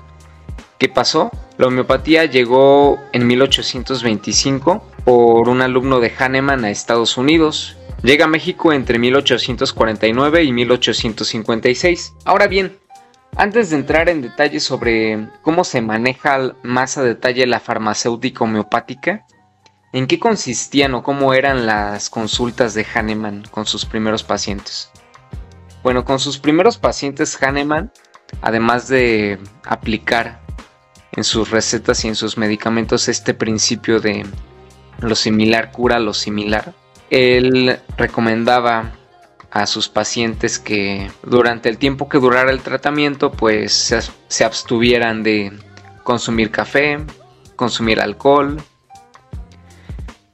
¿qué 0.78 0.88
pasó? 0.88 1.30
La 1.58 1.68
homeopatía 1.68 2.24
llegó 2.24 2.98
en 3.12 3.26
1825 3.26 4.84
por 5.10 5.48
un 5.48 5.60
alumno 5.60 5.98
de 5.98 6.12
Hahnemann 6.16 6.64
a 6.64 6.70
Estados 6.70 7.16
Unidos. 7.18 7.76
Llega 8.04 8.26
a 8.26 8.28
México 8.28 8.72
entre 8.72 9.00
1849 9.00 10.44
y 10.44 10.52
1856. 10.52 12.14
Ahora 12.24 12.46
bien, 12.46 12.78
antes 13.36 13.70
de 13.70 13.76
entrar 13.76 14.08
en 14.08 14.22
detalles 14.22 14.62
sobre 14.62 15.28
cómo 15.42 15.64
se 15.64 15.80
maneja 15.82 16.54
más 16.62 16.96
a 16.96 17.02
detalle 17.02 17.44
la 17.48 17.58
farmacéutica 17.58 18.44
homeopática, 18.44 19.26
¿en 19.92 20.06
qué 20.06 20.20
consistían 20.20 20.94
o 20.94 21.02
cómo 21.02 21.34
eran 21.34 21.66
las 21.66 22.08
consultas 22.08 22.74
de 22.74 22.84
Hahnemann 22.94 23.42
con 23.50 23.66
sus 23.66 23.86
primeros 23.86 24.22
pacientes? 24.22 24.92
Bueno, 25.82 26.04
con 26.04 26.20
sus 26.20 26.38
primeros 26.38 26.78
pacientes 26.78 27.36
Hahnemann, 27.42 27.90
además 28.42 28.86
de 28.86 29.40
aplicar 29.64 30.40
en 31.16 31.24
sus 31.24 31.50
recetas 31.50 32.04
y 32.04 32.08
en 32.08 32.14
sus 32.14 32.38
medicamentos 32.38 33.08
este 33.08 33.34
principio 33.34 33.98
de 33.98 34.24
lo 35.00 35.14
similar 35.14 35.72
cura 35.72 35.98
lo 35.98 36.14
similar. 36.14 36.74
Él 37.10 37.78
recomendaba 37.96 38.92
a 39.50 39.66
sus 39.66 39.88
pacientes 39.88 40.58
que 40.58 41.10
durante 41.24 41.68
el 41.68 41.78
tiempo 41.78 42.08
que 42.08 42.18
durara 42.18 42.50
el 42.50 42.60
tratamiento 42.60 43.32
pues 43.32 43.92
se, 44.28 44.44
abstuvieran 44.44 45.22
de 45.22 45.52
consumir 46.04 46.50
café, 46.50 46.98
consumir 47.56 48.00
alcohol, 48.00 48.62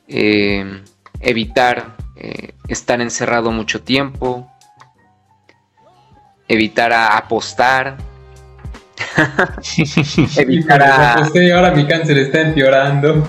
eh, 0.09 0.83
evitar 1.21 1.97
eh, 2.17 2.55
estar 2.69 3.01
encerrado 3.01 3.51
mucho 3.51 3.83
tiempo, 3.83 4.51
evitar 6.49 6.93
apostar, 6.93 7.97
evitar 10.37 10.83
a... 10.83 11.15
ahora 11.15 11.71
mi 11.73 11.87
cáncer 11.87 12.19
está 12.19 12.43
empeorando. 12.43 13.27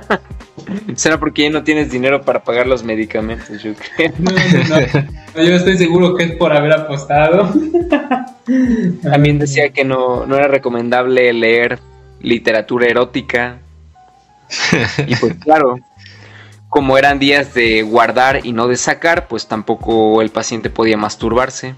Será 0.96 1.18
porque 1.18 1.42
ya 1.42 1.50
no 1.50 1.64
tienes 1.64 1.90
dinero 1.90 2.22
para 2.22 2.44
pagar 2.44 2.66
los 2.66 2.82
medicamentos, 2.82 3.62
yo 3.62 3.72
creo. 3.74 4.12
yo 5.34 5.54
estoy 5.56 5.76
seguro 5.76 6.14
que 6.14 6.24
es 6.24 6.32
por 6.36 6.52
haber 6.52 6.72
apostado. 6.72 7.52
También 9.02 9.38
decía 9.38 9.70
que 9.70 9.84
no, 9.84 10.26
no 10.26 10.36
era 10.36 10.48
recomendable 10.48 11.32
leer 11.32 11.78
literatura 12.20 12.86
erótica. 12.86 13.58
Y 15.06 15.16
pues 15.16 15.34
claro, 15.36 15.78
como 16.68 16.98
eran 16.98 17.18
días 17.18 17.54
de 17.54 17.82
guardar 17.82 18.44
y 18.44 18.52
no 18.52 18.68
de 18.68 18.76
sacar, 18.76 19.28
pues 19.28 19.46
tampoco 19.46 20.22
el 20.22 20.30
paciente 20.30 20.70
podía 20.70 20.96
masturbarse. 20.96 21.74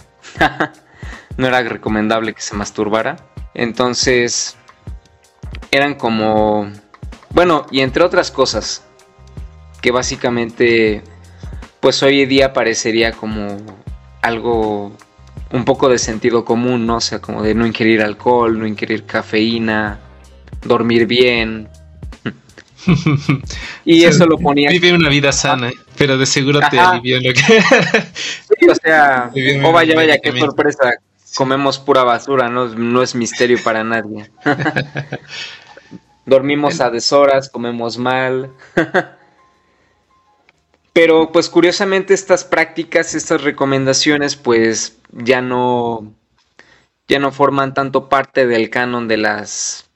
no 1.36 1.46
era 1.46 1.62
recomendable 1.62 2.34
que 2.34 2.40
se 2.40 2.56
masturbara. 2.56 3.16
Entonces, 3.54 4.56
eran 5.70 5.94
como 5.94 6.70
bueno, 7.34 7.66
y 7.70 7.80
entre 7.80 8.04
otras 8.04 8.30
cosas, 8.30 8.84
que 9.82 9.90
básicamente, 9.90 11.02
pues 11.80 12.02
hoy 12.02 12.22
en 12.22 12.28
día 12.28 12.52
parecería 12.52 13.12
como 13.12 13.56
algo 14.22 14.96
un 15.50 15.64
poco 15.64 15.88
de 15.88 15.98
sentido 15.98 16.44
común, 16.44 16.86
¿no? 16.86 16.96
O 16.96 17.00
sea, 17.00 17.20
como 17.20 17.42
de 17.42 17.54
no 17.54 17.66
ingerir 17.66 18.02
alcohol, 18.02 18.58
no 18.58 18.66
ingerir 18.66 19.04
cafeína, 19.04 19.98
dormir 20.64 21.06
bien. 21.06 21.68
y 23.84 24.04
eso 24.04 24.26
lo 24.26 24.38
ponía. 24.38 24.70
Vive 24.70 24.92
una 24.92 25.08
vida 25.08 25.32
sana, 25.32 25.70
pero 25.98 26.16
de 26.16 26.26
seguro 26.26 26.60
te 26.70 26.78
alivió 26.78 27.20
lo 27.20 27.32
que. 27.32 27.42
sí, 27.42 28.68
o 28.68 28.74
sea, 28.74 29.30
oh 29.64 29.72
vaya, 29.72 29.94
vaya, 29.94 30.18
qué 30.18 30.38
sorpresa. 30.38 30.94
Comemos 31.34 31.80
pura 31.80 32.04
basura, 32.04 32.48
no, 32.48 32.68
no 32.68 33.02
es 33.02 33.14
misterio 33.16 33.58
para 33.62 33.82
nadie. 33.82 34.30
Dormimos 36.26 36.80
a 36.80 36.90
deshoras, 36.90 37.50
comemos 37.50 37.98
mal. 37.98 38.50
Pero 40.92 41.32
pues 41.32 41.48
curiosamente 41.48 42.14
estas 42.14 42.44
prácticas, 42.44 43.14
estas 43.14 43.42
recomendaciones 43.42 44.36
pues 44.36 44.96
ya 45.12 45.42
no 45.42 46.12
ya 47.08 47.18
no 47.18 47.32
forman 47.32 47.74
tanto 47.74 48.08
parte 48.08 48.46
del 48.46 48.70
canon 48.70 49.08
de 49.08 49.16
las 49.16 49.90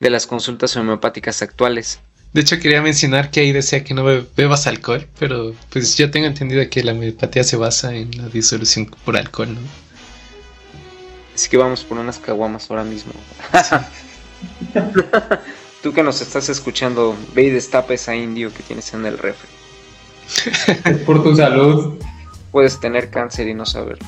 de 0.00 0.10
las 0.10 0.26
consultas 0.26 0.76
homeopáticas 0.76 1.40
actuales. 1.42 2.00
De 2.32 2.42
hecho 2.42 2.58
quería 2.58 2.82
mencionar 2.82 3.30
que 3.30 3.40
ahí 3.40 3.52
decía 3.52 3.84
que 3.84 3.94
no 3.94 4.04
bebas 4.04 4.66
alcohol, 4.66 5.06
pero 5.18 5.54
pues 5.70 5.96
yo 5.96 6.10
tengo 6.10 6.26
entendido 6.26 6.68
que 6.68 6.82
la 6.82 6.92
homeopatía 6.92 7.42
se 7.44 7.56
basa 7.56 7.94
en 7.94 8.10
la 8.18 8.28
disolución 8.28 8.86
por 9.04 9.16
alcohol, 9.16 9.54
¿no? 9.54 9.60
Así 11.34 11.48
que 11.48 11.56
vamos 11.56 11.84
por 11.84 11.96
unas 11.96 12.18
caguamas 12.18 12.68
ahora 12.70 12.82
mismo. 12.84 13.12
Tú 15.82 15.92
que 15.92 16.02
nos 16.02 16.20
estás 16.20 16.48
escuchando, 16.48 17.16
ve 17.34 17.44
y 17.44 17.50
destapa 17.50 17.94
esa 17.94 18.14
indio 18.14 18.52
que 18.52 18.62
tienes 18.62 18.92
en 18.94 19.06
el 19.06 19.16
refri. 19.18 19.48
Es 20.84 20.98
por 21.06 21.22
tu 21.22 21.36
salud. 21.36 21.98
Puedes 22.50 22.80
tener 22.80 23.10
cáncer 23.10 23.48
y 23.48 23.54
no 23.54 23.64
saberlo. 23.66 24.06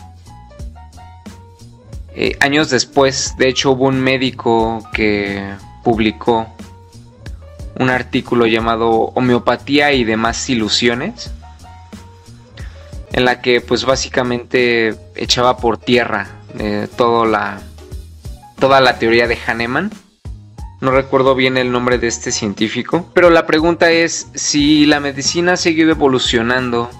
eh, 2.14 2.36
años 2.40 2.70
después, 2.70 3.34
de 3.38 3.48
hecho, 3.48 3.72
hubo 3.72 3.86
un 3.86 4.00
médico 4.00 4.82
que 4.92 5.42
publicó 5.84 6.46
un 7.78 7.88
artículo 7.88 8.46
llamado 8.46 8.90
Homeopatía 9.14 9.92
y 9.92 10.04
demás 10.04 10.50
ilusiones, 10.50 11.30
en 13.12 13.24
la 13.24 13.40
que 13.40 13.60
pues 13.60 13.84
básicamente 13.84 14.96
echaba 15.14 15.56
por 15.56 15.78
tierra 15.78 16.26
eh, 16.58 16.88
toda, 16.96 17.26
la, 17.26 17.60
toda 18.58 18.80
la 18.80 18.98
teoría 18.98 19.26
de 19.26 19.36
Hahnemann. 19.36 19.90
No 20.80 20.92
recuerdo 20.92 21.34
bien 21.34 21.58
el 21.58 21.72
nombre 21.72 21.98
de 21.98 22.06
este 22.06 22.32
científico, 22.32 23.10
pero 23.12 23.28
la 23.28 23.46
pregunta 23.46 23.90
es 23.90 24.28
si 24.34 24.86
la 24.86 24.98
medicina 24.98 25.52
ha 25.52 25.56
seguido 25.58 25.90
evolucionando 25.90 26.90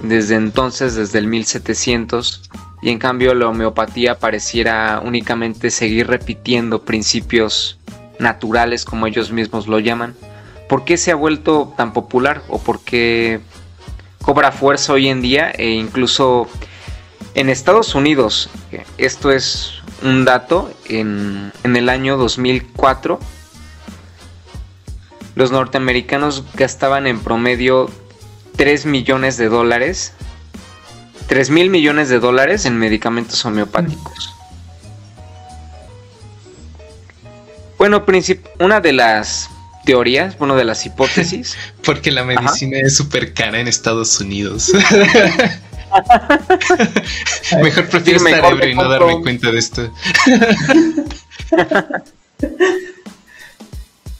desde 0.00 0.34
entonces, 0.34 0.94
desde 0.94 1.18
el 1.18 1.26
1700, 1.26 2.42
y 2.82 2.90
en 2.90 2.98
cambio 2.98 3.34
la 3.34 3.48
homeopatía 3.48 4.18
pareciera 4.18 5.00
únicamente 5.02 5.70
seguir 5.70 6.06
repitiendo 6.06 6.82
principios 6.82 7.78
naturales 8.18 8.84
como 8.84 9.06
ellos 9.06 9.32
mismos 9.32 9.66
lo 9.66 9.78
llaman. 9.78 10.14
¿Por 10.68 10.84
qué 10.84 10.98
se 10.98 11.12
ha 11.12 11.14
vuelto 11.14 11.72
tan 11.78 11.94
popular 11.94 12.42
o 12.48 12.58
por 12.58 12.80
qué 12.80 13.40
cobra 14.20 14.52
fuerza 14.52 14.92
hoy 14.92 15.08
en 15.08 15.22
día 15.22 15.50
e 15.50 15.70
incluso 15.70 16.46
en 17.34 17.48
Estados 17.48 17.94
Unidos? 17.94 18.50
Esto 18.98 19.30
es 19.30 19.82
un 20.02 20.24
dato, 20.24 20.70
en, 20.88 21.52
en 21.64 21.76
el 21.76 21.88
año 21.88 22.16
2004 22.16 23.18
los 25.36 25.52
norteamericanos 25.52 26.44
gastaban 26.54 27.06
en 27.06 27.20
promedio 27.20 27.90
3 28.56 28.86
millones 28.86 29.36
de 29.36 29.48
dólares, 29.48 30.14
3 31.28 31.50
mil 31.50 31.68
millones 31.68 32.08
de 32.08 32.18
dólares 32.18 32.64
en 32.64 32.78
medicamentos 32.78 33.44
homeopáticos. 33.44 34.34
Bueno, 37.76 38.02
una 38.58 38.80
de 38.80 38.92
las 38.94 39.50
teorías, 39.84 40.38
bueno, 40.38 40.56
de 40.56 40.64
las 40.64 40.86
hipótesis. 40.86 41.56
Porque 41.84 42.10
la 42.10 42.24
medicina 42.24 42.78
es 42.82 42.96
súper 42.96 43.34
cara 43.34 43.60
en 43.60 43.68
Estados 43.68 44.18
Unidos. 44.18 44.72
mejor 47.62 47.88
prefiero 47.88 48.18
estar 48.18 48.52
ebrio 48.52 48.70
y 48.70 48.74
no 48.74 48.88
darme 48.88 49.22
cuenta 49.22 49.50
de 49.50 49.58
esto. 49.58 49.88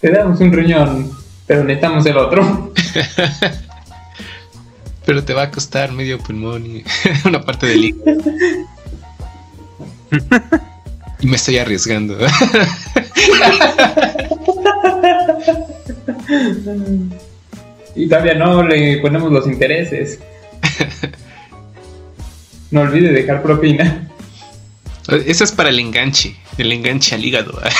Te 0.00 0.10
damos 0.10 0.40
un 0.40 0.52
riñón, 0.52 1.10
pero 1.46 1.64
necesitamos 1.64 2.04
el 2.06 2.18
otro. 2.18 2.72
pero 5.06 5.24
te 5.24 5.34
va 5.34 5.44
a 5.44 5.50
costar 5.50 5.92
medio 5.92 6.18
pulmón 6.18 6.66
y 6.66 6.84
una 7.24 7.40
parte 7.40 7.66
del 7.66 7.84
hígado. 7.84 8.20
y 11.20 11.26
me 11.26 11.36
estoy 11.36 11.58
arriesgando. 11.58 12.18
y 17.94 18.08
todavía 18.08 18.34
no 18.34 18.62
le 18.62 18.98
ponemos 18.98 19.32
los 19.32 19.46
intereses. 19.46 20.20
No 22.70 22.82
olvide 22.82 23.12
dejar 23.12 23.42
propina. 23.42 24.08
Eso 25.08 25.44
es 25.44 25.52
para 25.52 25.68
el 25.68 25.78
enganche, 25.78 26.36
el 26.58 26.72
enganche 26.72 27.14
al 27.14 27.24
hígado. 27.24 27.60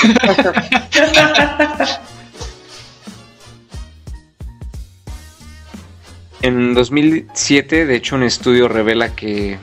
En 6.43 6.75
2007, 6.75 7.85
de 7.87 7.95
hecho, 7.95 8.15
un 8.15 8.23
estudio 8.23 8.67
revela 8.67 9.15
que 9.15 9.57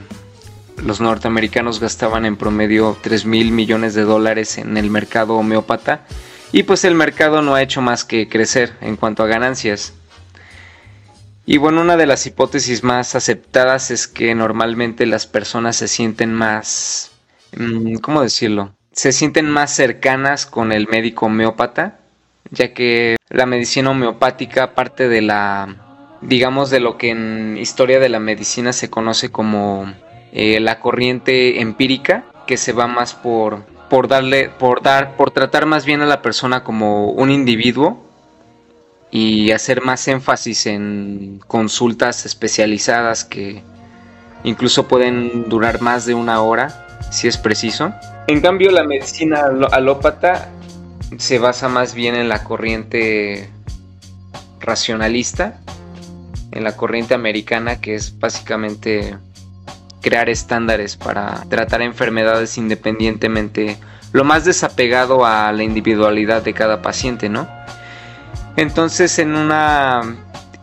los 0.77 1.01
norteamericanos 1.01 1.81
gastaban 1.81 2.27
en 2.27 2.37
promedio 2.37 2.99
3 3.01 3.25
mil 3.27 3.53
millones 3.53 3.95
de 3.95 4.03
dólares 4.03 4.59
en 4.59 4.77
el 4.77 4.91
mercado 4.91 5.35
homeópata 5.35 6.05
y 6.53 6.65
pues 6.65 6.85
el 6.85 6.95
mercado 6.95 7.43
no 7.43 7.55
ha 7.55 7.63
hecho 7.63 7.81
más 7.81 8.05
que 8.05 8.29
crecer 8.29 8.75
en 8.81 8.97
cuanto 8.97 9.23
a 9.23 9.27
ganancias. 9.27 9.95
Y 11.47 11.59
bueno, 11.59 11.83
una 11.83 11.97
de 11.97 12.07
las 12.07 12.27
hipótesis 12.27 12.83
más 12.83 13.15
aceptadas 13.15 13.91
es 13.91 14.09
que 14.09 14.35
normalmente 14.35 15.07
las 15.07 15.27
personas 15.27 15.77
se 15.77 15.89
sienten 15.89 16.33
más, 16.33 17.13
mm, 17.57 17.97
¿cómo 17.97 18.23
decirlo? 18.23 18.73
Se 18.93 19.13
sienten 19.13 19.51
más 19.51 19.75
cercanas 19.75 20.47
con 20.47 20.73
el 20.73 20.87
médico 20.89 21.27
homeópata, 21.27 21.99
ya 22.51 22.73
que 22.73 23.17
la 23.29 23.47
medicina 23.47 23.91
homeopática 23.91 24.75
parte 24.75 25.09
de 25.09 25.23
la 25.23 25.85
digamos, 26.25 26.71
de 26.71 26.81
lo 26.81 26.97
que 26.97 27.11
en 27.11 27.57
historia 27.59 28.01
de 28.01 28.09
la 28.09 28.19
medicina 28.19 28.73
se 28.73 28.91
conoce 28.91 29.31
como 29.31 29.93
eh, 30.33 30.59
la 30.61 30.81
corriente 30.81 31.61
empírica, 31.61 32.25
que 32.47 32.57
se 32.57 32.73
va 32.73 32.87
más 32.87 33.15
por, 33.15 33.65
por 33.89 34.09
darle, 34.09 34.49
por 34.49 34.83
dar, 34.83 35.17
por 35.17 35.31
tratar 35.31 35.67
más 35.67 35.85
bien 35.85 36.01
a 36.03 36.07
la 36.07 36.23
persona 36.23 36.65
como 36.65 37.11
un 37.11 37.31
individuo 37.31 38.04
y 39.14 39.53
hacer 39.53 39.81
más 39.81 40.09
énfasis 40.09 40.66
en 40.66 41.40
consultas 41.46 42.27
especializadas 42.27 43.24
que 43.24 43.62
incluso 44.42 44.88
pueden 44.88 45.48
durar 45.48 45.81
más 45.81 46.05
de 46.05 46.14
una 46.14 46.42
hora 46.42 46.85
si 47.12 47.29
es 47.29 47.38
preciso. 47.38 47.94
En 48.27 48.40
cambio, 48.40 48.72
la 48.72 48.83
medicina 48.83 49.44
alópata 49.70 50.48
se 51.16 51.38
basa 51.38 51.68
más 51.68 51.94
bien 51.94 52.16
en 52.16 52.29
la 52.29 52.42
corriente 52.42 53.48
racionalista 54.59 55.61
en 56.50 56.64
la 56.64 56.77
corriente 56.77 57.14
americana, 57.14 57.81
que 57.81 57.94
es 57.94 58.18
básicamente 58.18 59.16
crear 60.00 60.29
estándares 60.29 60.96
para 60.96 61.44
tratar 61.48 61.83
enfermedades 61.83 62.59
independientemente, 62.59 63.77
lo 64.12 64.24
más 64.24 64.44
desapegado 64.44 65.24
a 65.24 65.53
la 65.53 65.62
individualidad 65.62 66.42
de 66.42 66.55
cada 66.55 66.83
paciente, 66.83 67.29
¿no? 67.29 67.48
Entonces, 68.57 69.19
en 69.19 69.35
una. 69.37 70.17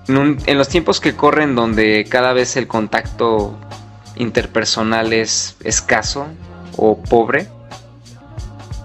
En, 0.07 0.57
los 0.57 0.67
tiempos 0.67 0.99
que 0.99 1.15
corren, 1.15 1.55
donde 1.55 2.05
cada 2.09 2.33
vez 2.33 2.57
el 2.57 2.67
contacto 2.67 3.55
interpersonal 4.15 5.13
es 5.13 5.55
escaso 5.63 6.27
o 6.75 6.97
pobre, 6.97 7.47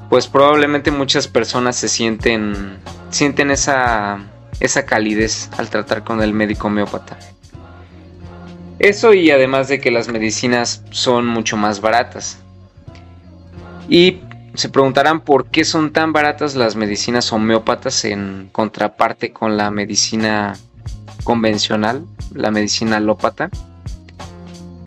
pues 0.09 0.27
probablemente 0.29 0.91
muchas 0.91 1.29
personas 1.29 1.77
se 1.77 1.89
sienten. 1.89 2.79
sienten 3.11 3.51
esa 3.51 4.21
esa 4.61 4.87
calidez 4.87 5.51
al 5.59 5.69
tratar 5.69 6.05
con 6.05 6.23
el 6.23 6.33
médico 6.33 6.69
homeópata. 6.69 7.19
Eso 8.79 9.15
y 9.15 9.31
además 9.31 9.69
de 9.69 9.81
que 9.81 9.91
las 9.91 10.09
medicinas 10.09 10.83
son 10.91 11.27
mucho 11.27 11.57
más 11.57 11.81
baratas. 11.81 12.39
Y 13.89 14.21
se 14.57 14.69
preguntarán 14.71 15.21
por 15.21 15.51
qué 15.51 15.65
son 15.65 15.93
tan 15.93 16.13
baratas 16.13 16.55
las 16.55 16.77
medicinas 16.77 17.33
homeópatas 17.33 18.05
en 18.05 18.49
contraparte 18.53 19.33
con 19.33 19.57
la 19.57 19.71
medicina 19.71 20.57
convencional, 21.25 22.07
la 22.33 22.51
medicina 22.51 22.97
alópata. 22.97 23.51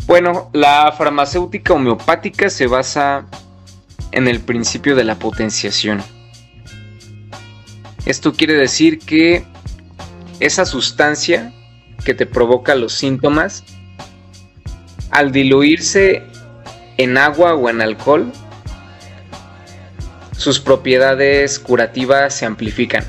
Bueno, 0.07 0.49
la 0.53 0.91
farmacéutica 0.97 1.73
homeopática 1.73 2.49
se 2.49 2.65
basa 2.65 3.25
en 4.11 4.27
el 4.27 4.39
principio 4.39 4.95
de 4.95 5.03
la 5.03 5.15
potenciación. 5.15 6.01
Esto 8.05 8.33
quiere 8.33 8.55
decir 8.55 8.97
que 8.97 9.45
esa 10.39 10.65
sustancia 10.65 11.53
que 12.03 12.15
te 12.15 12.25
provoca 12.25 12.73
los 12.73 12.93
síntomas, 12.93 13.63
al 15.11 15.31
diluirse 15.31 16.23
en 16.97 17.17
agua 17.17 17.53
o 17.53 17.69
en 17.69 17.81
alcohol, 17.81 18.31
sus 20.39 20.59
propiedades 20.59 21.59
curativas 21.59 22.33
se 22.33 22.45
amplifican. 22.45 23.03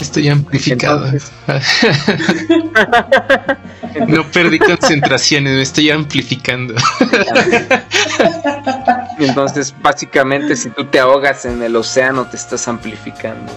Estoy 0.00 0.28
amplificado. 0.28 1.10
no 4.08 4.24
perdí 4.30 4.60
concentraciones, 4.60 5.54
me 5.54 5.62
estoy 5.62 5.90
amplificando. 5.90 6.74
Entonces, 9.18 9.74
básicamente, 9.82 10.54
si 10.54 10.70
tú 10.70 10.84
te 10.84 11.00
ahogas 11.00 11.44
en 11.44 11.60
el 11.60 11.74
océano, 11.74 12.24
te 12.26 12.36
estás 12.36 12.68
amplificando. 12.68 13.52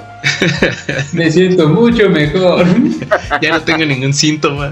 Me 1.13 1.31
siento 1.31 1.69
mucho 1.69 2.09
mejor. 2.09 2.65
Ya 3.39 3.51
no 3.51 3.61
tengo 3.61 3.85
ningún 3.85 4.13
síntoma. 4.13 4.71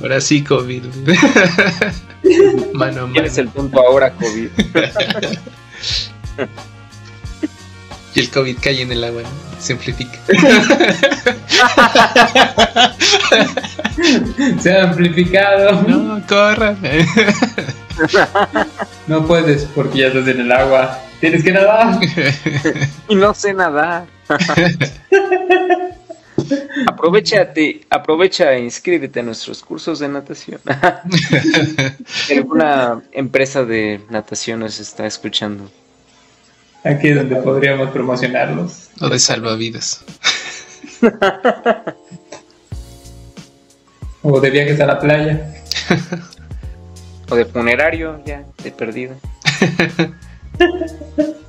Ahora 0.00 0.20
sí, 0.20 0.42
COVID. 0.42 0.84
Mano, 2.74 3.06
mano. 3.06 3.26
es 3.26 3.38
el 3.38 3.48
punto 3.48 3.80
ahora, 3.80 4.12
COVID? 4.12 4.48
Y 8.14 8.20
el 8.20 8.30
COVID 8.30 8.56
cae 8.60 8.80
en 8.82 8.90
el 8.90 9.04
agua, 9.04 9.22
se 9.60 9.74
amplifica. 9.74 10.18
se 14.60 14.72
ha 14.72 14.84
amplificado. 14.84 15.82
No, 15.82 16.26
corra. 16.26 16.74
no 19.06 19.26
puedes 19.26 19.64
porque 19.74 19.98
ya 19.98 20.06
estás 20.08 20.26
en 20.26 20.40
el 20.40 20.50
agua. 20.50 20.98
Tienes 21.20 21.44
que 21.44 21.52
nadar. 21.52 22.00
y 23.08 23.14
no 23.14 23.34
sé 23.34 23.52
nadar. 23.52 24.06
Aprovechate, 26.86 27.80
aprovecha 27.90 28.52
e 28.52 28.60
inscríbete 28.60 29.20
a 29.20 29.22
nuestros 29.22 29.62
cursos 29.62 29.98
de 29.98 30.08
natación. 30.08 30.60
¿Alguna 32.30 33.02
empresa 33.12 33.64
de 33.64 34.00
natación 34.10 34.60
nos 34.60 34.78
está 34.80 35.06
escuchando? 35.06 35.70
Aquí 36.84 37.08
es 37.08 37.16
donde 37.16 37.36
podríamos 37.36 37.90
promocionarlos. 37.90 38.90
O 39.00 39.08
de 39.08 39.18
salvavidas. 39.18 40.04
o 44.22 44.40
de 44.40 44.50
viajes 44.50 44.80
a 44.80 44.86
la 44.86 44.98
playa. 44.98 45.54
o 47.28 47.36
de 47.36 47.44
funerario, 47.44 48.22
ya, 48.24 48.44
de 48.62 48.70
perdido. 48.70 49.16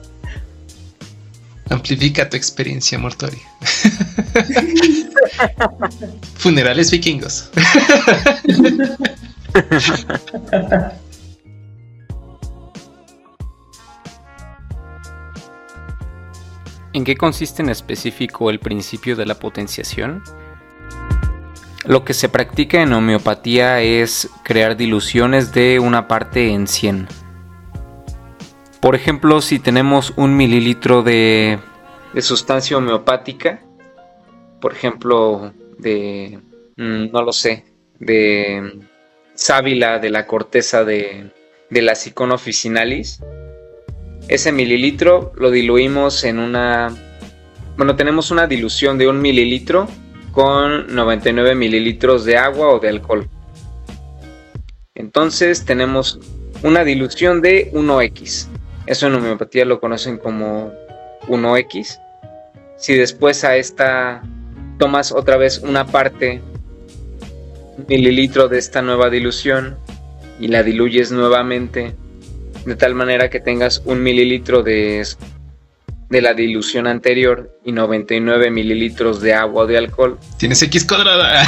Amplifica 1.69 2.29
tu 2.29 2.35
experiencia 2.35 2.97
mortuoria. 2.97 3.43
Funerales 6.35 6.91
vikingos. 6.91 7.49
¿En 16.91 17.03
qué 17.03 17.15
consiste 17.15 17.61
en 17.61 17.69
específico 17.69 18.49
el 18.49 18.59
principio 18.59 19.15
de 19.15 19.27
la 19.27 19.35
potenciación? 19.35 20.23
Lo 21.85 22.03
que 22.03 22.13
se 22.13 22.29
practica 22.29 22.81
en 22.81 22.93
homeopatía 22.93 23.81
es 23.81 24.29
crear 24.43 24.75
diluciones 24.75 25.53
de 25.53 25.79
una 25.79 26.07
parte 26.07 26.51
en 26.51 26.67
100. 26.67 27.07
Por 28.81 28.95
ejemplo, 28.95 29.41
si 29.41 29.59
tenemos 29.59 30.13
un 30.15 30.37
mililitro 30.37 31.03
de, 31.03 31.59
sustancia 32.19 32.77
homeopática, 32.77 33.61
por 34.61 34.73
ejemplo, 34.73 35.53
de, 35.77 36.39
mm, 36.77 37.11
no 37.11 37.21
lo 37.21 37.33
sé, 37.33 37.65
de 37.99 38.79
sábila 39.33 39.99
de 39.99 40.09
la 40.09 40.25
corteza 40.25 40.85
de, 40.85 41.29
de 41.69 41.81
la 41.81 41.95
Sicon 41.95 42.31
officinalis, 42.31 43.21
ese 44.29 44.51
mililitro 44.51 45.33
lo 45.35 45.51
diluimos 45.51 46.23
en 46.23 46.39
una... 46.39 46.95
Bueno, 47.75 47.95
tenemos 47.95 48.31
una 48.31 48.47
dilución 48.47 48.97
de 48.97 49.07
un 49.07 49.21
mililitro 49.21 49.87
con 50.31 50.93
99 50.93 51.55
mililitros 51.55 52.23
de 52.23 52.37
agua 52.37 52.69
o 52.69 52.79
de 52.79 52.89
alcohol. 52.89 53.27
Entonces 54.95 55.65
tenemos 55.65 56.19
una 56.63 56.83
dilución 56.83 57.41
de 57.41 57.71
1x. 57.71 58.47
Eso 58.89 59.05
en 59.05 59.13
homeopatía 59.13 59.63
lo 59.65 59.79
conocen 59.79 60.17
como 60.17 60.73
1x. 61.27 62.01
Si 62.75 62.95
después 62.95 63.43
a 63.43 63.55
esta 63.55 64.23
tomas 64.79 65.11
otra 65.11 65.37
vez 65.37 65.59
una 65.59 65.85
parte, 65.85 66.41
un 67.77 67.85
mililitro 67.87 68.47
de 68.47 68.57
esta 68.57 68.81
nueva 68.81 69.11
dilución 69.11 69.77
y 70.39 70.47
la 70.47 70.63
diluyes 70.63 71.11
nuevamente, 71.11 71.93
de 72.65 72.75
tal 72.75 72.95
manera 72.95 73.29
que 73.29 73.39
tengas 73.39 73.83
un 73.85 74.01
mililitro 74.01 74.63
de, 74.63 75.05
de 76.09 76.21
la 76.23 76.33
dilución 76.33 76.87
anterior 76.87 77.59
y 77.63 77.73
99 77.73 78.49
mililitros 78.49 79.21
de 79.21 79.35
agua 79.35 79.65
o 79.65 79.67
de 79.67 79.77
alcohol. 79.77 80.17
Tienes 80.39 80.63
X 80.63 80.83
cuadrada. 80.85 81.45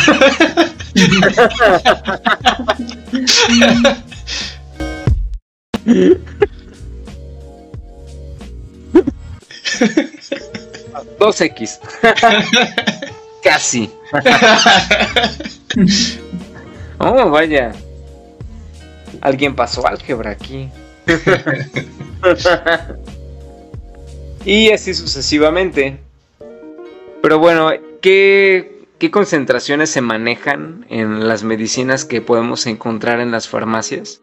Dos 11.19 11.41
X. 11.41 11.79
Casi. 13.43 13.91
oh, 16.99 17.29
vaya. 17.29 17.71
Alguien 19.21 19.55
pasó 19.55 19.87
álgebra 19.87 20.31
aquí. 20.31 20.69
y 24.45 24.71
así 24.71 24.93
sucesivamente. 24.93 25.99
Pero 27.21 27.39
bueno, 27.39 27.71
¿qué, 28.01 28.85
¿qué 28.99 29.11
concentraciones 29.11 29.89
se 29.89 30.01
manejan 30.01 30.85
en 30.89 31.27
las 31.27 31.43
medicinas 31.43 32.05
que 32.05 32.21
podemos 32.21 32.67
encontrar 32.67 33.19
en 33.19 33.31
las 33.31 33.47
farmacias? 33.47 34.21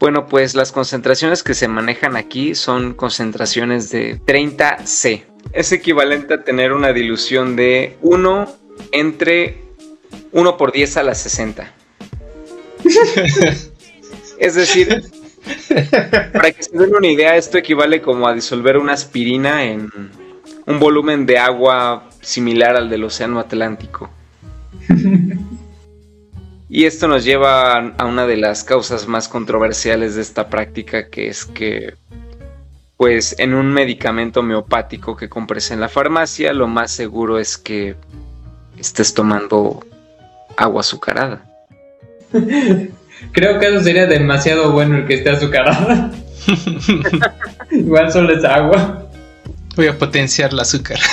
Bueno, 0.00 0.26
pues 0.26 0.54
las 0.54 0.72
concentraciones 0.72 1.42
que 1.42 1.52
se 1.52 1.68
manejan 1.68 2.16
aquí 2.16 2.54
son 2.54 2.94
concentraciones 2.94 3.90
de 3.90 4.18
30 4.24 4.86
C. 4.86 5.26
Es 5.52 5.72
equivalente 5.72 6.32
a 6.32 6.42
tener 6.42 6.72
una 6.72 6.94
dilución 6.94 7.54
de 7.54 7.98
1 8.00 8.56
entre 8.92 9.58
1 10.32 10.56
por 10.56 10.72
10 10.72 10.96
a 10.96 11.02
la 11.02 11.14
60. 11.14 11.74
es 14.38 14.54
decir, 14.54 15.02
para 16.32 16.50
que 16.50 16.62
se 16.62 16.78
den 16.78 16.94
una 16.94 17.08
idea, 17.08 17.36
esto 17.36 17.58
equivale 17.58 18.00
como 18.00 18.26
a 18.26 18.32
disolver 18.32 18.78
una 18.78 18.94
aspirina 18.94 19.64
en 19.64 19.90
un 20.66 20.80
volumen 20.80 21.26
de 21.26 21.36
agua 21.36 22.08
similar 22.22 22.74
al 22.74 22.88
del 22.88 23.04
Océano 23.04 23.38
Atlántico. 23.38 24.08
Y 26.72 26.84
esto 26.84 27.08
nos 27.08 27.24
lleva 27.24 27.94
a 27.98 28.06
una 28.06 28.28
de 28.28 28.36
las 28.36 28.62
causas 28.62 29.08
más 29.08 29.28
controversiales 29.28 30.14
de 30.14 30.22
esta 30.22 30.48
práctica, 30.48 31.08
que 31.08 31.26
es 31.26 31.44
que, 31.44 31.94
pues, 32.96 33.34
en 33.40 33.54
un 33.54 33.72
medicamento 33.72 34.38
homeopático 34.38 35.16
que 35.16 35.28
compres 35.28 35.72
en 35.72 35.80
la 35.80 35.88
farmacia, 35.88 36.52
lo 36.52 36.68
más 36.68 36.92
seguro 36.92 37.40
es 37.40 37.58
que 37.58 37.96
estés 38.78 39.12
tomando 39.12 39.84
agua 40.56 40.82
azucarada. 40.82 41.44
Creo 43.32 43.58
que 43.58 43.66
eso 43.66 43.80
sería 43.80 44.06
demasiado 44.06 44.70
bueno 44.70 44.98
el 44.98 45.08
que 45.08 45.14
esté 45.14 45.30
azucarada. 45.30 46.12
Igual 47.72 48.12
solo 48.12 48.32
es 48.32 48.44
agua. 48.44 49.10
Voy 49.74 49.88
a 49.88 49.98
potenciar 49.98 50.52
el 50.52 50.60
azúcar. 50.60 51.00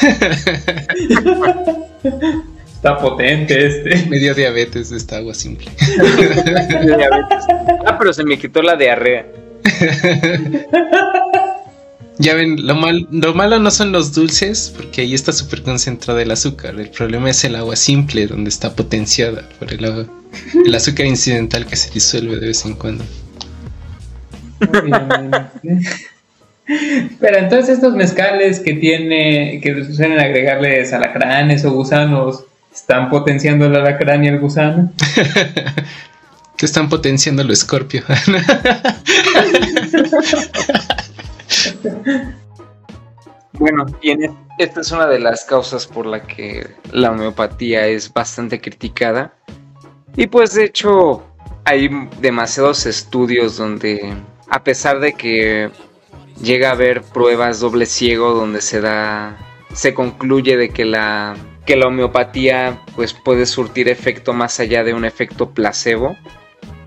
Está 2.78 2.96
potente 3.00 3.66
este. 3.66 4.06
Me 4.10 4.20
dio 4.20 4.36
diabetes 4.36 4.92
de 4.92 4.98
esta 4.98 5.18
agua 5.18 5.34
simple. 5.34 5.72
ah, 7.88 7.98
pero 7.98 8.14
se 8.14 8.24
me 8.24 8.38
quitó 8.38 8.62
la 8.62 8.76
diarrea. 8.76 9.26
Ya 12.20 12.34
ven, 12.34 12.66
lo, 12.66 12.74
mal, 12.74 13.08
lo 13.12 13.36
malo 13.36 13.60
no 13.60 13.70
son 13.70 13.92
los 13.92 14.12
dulces, 14.12 14.74
porque 14.76 15.02
ahí 15.02 15.14
está 15.14 15.32
súper 15.32 15.62
concentrado 15.62 16.20
el 16.20 16.32
azúcar. 16.32 16.74
El 16.80 16.90
problema 16.90 17.30
es 17.30 17.44
el 17.44 17.56
agua 17.56 17.76
simple, 17.76 18.26
donde 18.26 18.50
está 18.50 18.76
potenciada 18.76 19.48
por 19.60 19.72
el, 19.72 20.08
el 20.66 20.74
azúcar 20.74 21.06
incidental 21.06 21.68
que 21.68 21.76
se 21.76 21.92
disuelve 21.92 22.40
de 22.40 22.48
vez 22.48 22.66
en 22.66 22.74
cuando. 22.74 23.04
Pero 27.20 27.38
entonces 27.38 27.76
estos 27.76 27.94
mezcales 27.94 28.62
que 28.62 28.74
tiene, 28.74 29.60
que 29.62 29.94
suelen 29.94 30.18
agregarles 30.18 30.94
alacranes 30.94 31.64
o 31.66 31.72
gusanos, 31.72 32.46
están 32.78 33.10
potenciando 33.10 33.66
el 33.66 33.76
alacrán 33.76 34.24
y 34.24 34.28
el 34.28 34.40
gusano. 34.40 34.94
que 36.58 36.66
están 36.66 36.90
potenciando 36.90 37.42
el 37.42 37.50
escorpio. 37.52 38.04
bueno, 43.54 43.86
y 44.02 44.14
esta 44.58 44.82
es 44.82 44.92
una 44.92 45.08
de 45.08 45.20
las 45.20 45.46
causas 45.46 45.88
por 45.88 46.06
la 46.06 46.22
que 46.24 46.68
la 46.92 47.12
homeopatía 47.12 47.88
es 47.88 48.14
bastante 48.14 48.62
criticada. 48.62 49.34
Y 50.16 50.28
pues 50.28 50.54
de 50.54 50.66
hecho 50.66 51.24
hay 51.64 51.90
demasiados 52.22 52.86
estudios 52.86 53.58
donde, 53.58 54.14
a 54.50 54.64
pesar 54.64 55.00
de 55.00 55.14
que 55.14 55.72
llega 56.42 56.70
a 56.70 56.74
haber 56.74 57.02
pruebas 57.02 57.60
doble 57.60 57.88
ciego 57.88 58.34
donde 58.34 58.62
se 58.62 58.82
da, 58.82 59.38
se 59.74 59.94
concluye 59.94 60.58
de 60.58 60.70
que 60.70 60.86
la 60.86 61.36
que 61.68 61.76
la 61.76 61.88
homeopatía 61.88 62.82
pues 62.96 63.14
puede 63.14 63.46
surtir 63.46 63.90
efecto 63.90 64.34
más 64.34 64.60
allá 64.60 64.84
de 64.84 64.96
un 64.96 65.06
efecto 65.06 65.52
placebo 65.52 66.18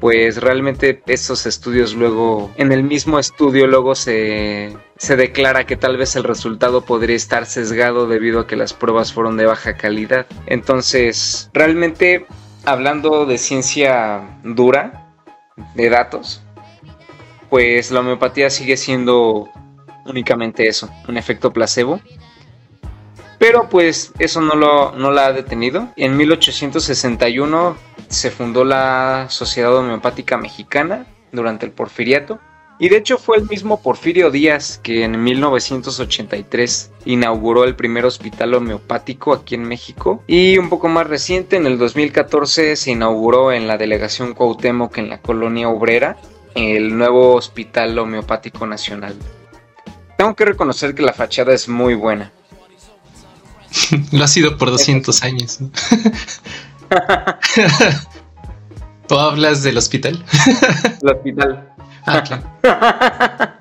pues 0.01 0.39
realmente 0.39 1.03
estos 1.07 1.45
estudios 1.45 1.95
luego, 1.95 2.51
en 2.57 2.73
el 2.73 2.83
mismo 2.83 3.19
estudio 3.19 3.67
luego 3.67 3.95
se, 3.95 4.75
se, 4.97 5.15
declara 5.15 5.67
que 5.67 5.77
tal 5.77 5.99
vez 5.99 6.17
el 6.17 6.25
resultado 6.25 6.87
podría 6.87 7.17
estar 7.17 7.45
sesgado 7.45 8.07
debido 8.07 8.41
a 8.41 8.47
que 8.47 8.57
las 8.57 8.73
pruebas 8.73 9.13
fueron 9.13 9.37
de 9.37 9.45
baja 9.45 9.77
calidad. 9.77 10.27
Entonces, 10.47 11.51
realmente 11.53 12.25
hablando 12.65 13.27
de 13.27 13.37
ciencia 13.37 14.39
dura, 14.43 15.13
de 15.75 15.91
datos, 15.91 16.43
pues 17.51 17.91
la 17.91 18.01
homeopatía 18.01 18.49
sigue 18.49 18.79
siendo 18.79 19.51
únicamente 20.07 20.67
eso, 20.67 20.89
un 21.09 21.19
efecto 21.19 21.53
placebo 21.53 22.01
pero 23.41 23.71
pues 23.71 24.13
eso 24.19 24.43
no, 24.43 24.55
lo, 24.55 24.93
no 24.93 25.11
la 25.11 25.27
ha 25.27 25.33
detenido. 25.33 25.89
En 25.97 26.15
1861 26.15 27.75
se 28.07 28.31
fundó 28.31 28.67
la 28.67 29.29
Sociedad 29.31 29.75
Homeopática 29.75 30.37
Mexicana 30.37 31.07
durante 31.33 31.65
el 31.65 31.73
Porfiriato. 31.73 32.39
Y 32.79 32.91
de 32.91 32.99
hecho 32.99 33.17
fue 33.17 33.39
el 33.39 33.49
mismo 33.49 33.83
Porfirio 33.83 34.31
Díaz 34.31 34.79
que 34.83 35.05
en 35.05 35.25
1983 35.25 36.93
inauguró 37.07 37.65
el 37.65 37.77
primer 37.77 38.05
hospital 38.05 38.53
homeopático 38.53 39.33
aquí 39.33 39.55
en 39.55 39.63
México. 39.63 40.23
Y 40.27 40.59
un 40.59 40.69
poco 40.69 40.89
más 40.89 41.07
reciente, 41.07 41.57
en 41.57 41.65
el 41.65 41.79
2014, 41.79 42.77
se 42.77 42.91
inauguró 42.91 43.53
en 43.53 43.67
la 43.67 43.79
delegación 43.79 44.35
Cuauhtémoc 44.35 44.99
en 44.99 45.09
la 45.09 45.23
colonia 45.23 45.71
obrera 45.71 46.19
el 46.55 46.95
nuevo 46.95 47.37
Hospital 47.37 47.99
Homeopático 47.99 48.67
Nacional. 48.67 49.15
Tengo 50.19 50.37
que 50.37 50.45
reconocer 50.45 50.95
que 50.95 51.01
la 51.01 51.15
fachada 51.15 51.55
es 51.55 51.71
muy 51.71 51.95
buena. 51.95 52.33
Lo 54.13 54.25
ha 54.25 54.29
sido 54.29 54.57
por 54.57 54.71
200 54.71 55.23
años. 55.23 55.59
¿O 59.09 59.19
hablas 59.21 59.63
del 59.63 59.79
hospital? 59.79 60.25
El 61.03 61.09
hospital. 61.09 61.69
Ah, 62.07 62.25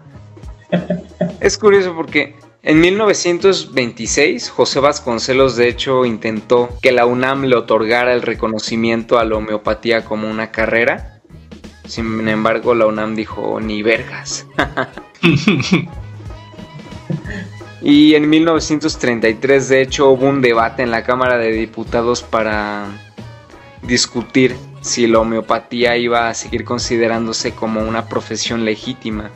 es 1.41 1.57
curioso 1.57 1.93
porque 1.95 2.35
en 2.63 2.79
1926 2.81 4.49
José 4.49 4.79
Vasconcelos 4.79 5.55
de 5.55 5.67
hecho 5.67 6.05
intentó 6.05 6.69
que 6.81 6.91
la 6.91 7.05
UNAM 7.05 7.43
le 7.45 7.55
otorgara 7.55 8.13
el 8.13 8.21
reconocimiento 8.21 9.19
a 9.19 9.25
la 9.25 9.35
homeopatía 9.35 10.05
como 10.05 10.29
una 10.29 10.51
carrera. 10.51 11.21
Sin 11.85 12.27
embargo, 12.27 12.75
la 12.75 12.85
UNAM 12.85 13.15
dijo 13.15 13.59
ni 13.59 13.81
vergas. 13.81 14.45
Y 17.81 18.15
en 18.15 18.29
1933 18.29 19.69
de 19.69 19.81
hecho 19.81 20.09
hubo 20.09 20.27
un 20.27 20.41
debate 20.41 20.83
en 20.83 20.91
la 20.91 21.03
Cámara 21.03 21.37
de 21.37 21.51
Diputados 21.51 22.23
para 22.23 22.87
discutir 23.83 24.55
si 24.81 25.07
la 25.07 25.19
homeopatía 25.19 25.97
iba 25.97 26.29
a 26.29 26.33
seguir 26.33 26.65
considerándose 26.65 27.53
como 27.53 27.81
una 27.81 28.05
profesión 28.07 28.65
legítima. 28.65 29.31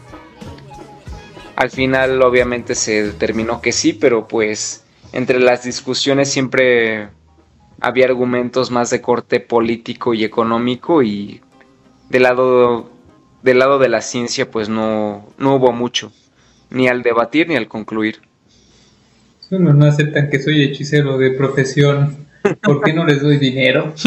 Al 1.56 1.70
final 1.70 2.22
obviamente 2.22 2.76
se 2.76 3.04
determinó 3.04 3.62
que 3.62 3.72
sí, 3.72 3.94
pero 3.94 4.28
pues 4.28 4.86
entre 5.14 5.40
las 5.40 5.64
discusiones 5.64 6.32
siempre 6.32 7.10
había 7.80 8.06
argumentos 8.06 8.72
más 8.72 8.90
de 8.90 9.02
corte 9.02 9.40
político 9.40 10.14
y 10.14 10.24
económico 10.24 11.04
y 11.04 11.42
del 12.10 12.24
lado, 12.24 12.90
del 13.42 13.60
lado 13.60 13.80
de 13.80 13.90
la 13.90 14.02
ciencia 14.02 14.50
pues 14.50 14.68
no, 14.68 15.28
no 15.38 15.56
hubo 15.56 15.72
mucho, 15.72 16.12
ni 16.70 16.88
al 16.88 17.04
debatir 17.04 17.48
ni 17.48 17.56
al 17.56 17.68
concluir. 17.68 18.33
No 19.50 19.86
aceptan 19.86 20.30
que 20.30 20.40
soy 20.40 20.64
hechicero 20.64 21.18
de 21.18 21.32
profesión, 21.32 22.28
¿por 22.62 22.82
qué 22.82 22.94
no 22.94 23.06
les 23.06 23.22
doy 23.22 23.38
dinero? 23.38 23.94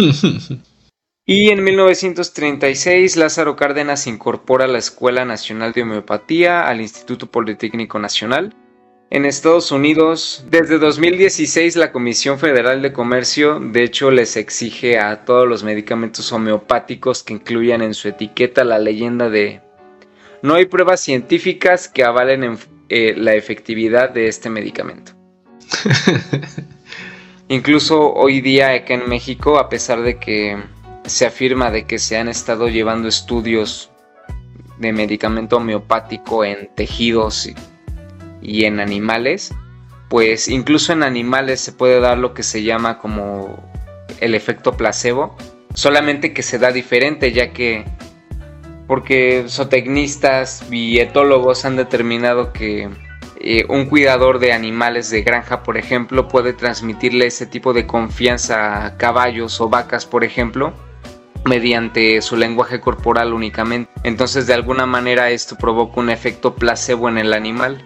Y 1.28 1.48
en 1.48 1.64
1936 1.64 3.16
Lázaro 3.16 3.56
Cárdenas 3.56 4.06
incorpora 4.06 4.68
la 4.68 4.78
Escuela 4.78 5.24
Nacional 5.24 5.72
de 5.72 5.82
Homeopatía 5.82 6.68
al 6.68 6.80
Instituto 6.80 7.26
Politécnico 7.26 7.98
Nacional. 7.98 8.54
En 9.10 9.24
Estados 9.24 9.72
Unidos, 9.72 10.44
desde 10.48 10.78
2016 10.78 11.74
la 11.74 11.90
Comisión 11.90 12.38
Federal 12.38 12.80
de 12.80 12.92
Comercio 12.92 13.58
de 13.58 13.82
hecho 13.82 14.12
les 14.12 14.36
exige 14.36 15.00
a 15.00 15.24
todos 15.24 15.48
los 15.48 15.64
medicamentos 15.64 16.32
homeopáticos 16.32 17.24
que 17.24 17.34
incluyan 17.34 17.82
en 17.82 17.94
su 17.94 18.06
etiqueta 18.06 18.62
la 18.62 18.78
leyenda 18.78 19.28
de 19.28 19.62
no 20.42 20.54
hay 20.54 20.66
pruebas 20.66 21.00
científicas 21.00 21.88
que 21.88 22.04
avalen 22.04 22.56
eh, 22.88 23.14
la 23.16 23.34
efectividad 23.34 24.10
de 24.10 24.28
este 24.28 24.48
medicamento. 24.48 25.15
Incluso 27.48 28.12
hoy 28.12 28.40
día 28.40 28.72
acá 28.72 28.94
en 28.94 29.08
México, 29.08 29.58
a 29.58 29.68
pesar 29.68 30.02
de 30.02 30.18
que 30.18 30.56
se 31.04 31.26
afirma 31.26 31.70
de 31.70 31.86
que 31.86 31.98
se 31.98 32.16
han 32.16 32.28
estado 32.28 32.68
llevando 32.68 33.08
estudios 33.08 33.90
de 34.78 34.92
medicamento 34.92 35.56
homeopático 35.56 36.44
en 36.44 36.68
tejidos 36.74 37.48
y, 38.42 38.64
en 38.64 38.80
animales, 38.80 39.54
pues 40.08 40.48
incluso 40.48 40.92
en 40.92 41.02
animales 41.02 41.60
se 41.60 41.72
puede 41.72 42.00
dar 42.00 42.18
lo 42.18 42.34
que 42.34 42.42
se 42.42 42.62
llama 42.62 42.98
como 42.98 43.70
el 44.20 44.34
efecto 44.34 44.76
placebo, 44.76 45.36
solamente 45.74 46.32
que 46.32 46.42
se 46.42 46.58
da 46.58 46.72
diferente 46.72 47.32
ya 47.32 47.52
que 47.52 47.84
porque 48.86 49.44
zootecnistas 49.48 50.64
y 50.70 50.98
etólogos 50.98 51.64
han 51.64 51.76
determinado 51.76 52.52
que 52.52 52.88
un 53.68 53.86
cuidador 53.86 54.38
de 54.38 54.52
animales 54.52 55.10
de 55.10 55.22
granja, 55.22 55.62
por 55.62 55.76
ejemplo, 55.76 56.28
puede 56.28 56.52
transmitirle 56.52 57.26
ese 57.26 57.46
tipo 57.46 57.72
de 57.72 57.86
confianza 57.86 58.86
a 58.86 58.96
caballos 58.96 59.60
o 59.60 59.68
vacas, 59.68 60.06
por 60.06 60.24
ejemplo, 60.24 60.72
mediante 61.46 62.20
su 62.22 62.36
lenguaje 62.36 62.80
corporal 62.80 63.32
únicamente. 63.32 63.90
Entonces 64.02 64.46
de 64.46 64.54
alguna 64.54 64.86
manera 64.86 65.30
esto 65.30 65.56
provoca 65.56 66.00
un 66.00 66.10
efecto 66.10 66.54
placebo 66.54 67.08
en 67.08 67.18
el 67.18 67.32
animal. 67.32 67.84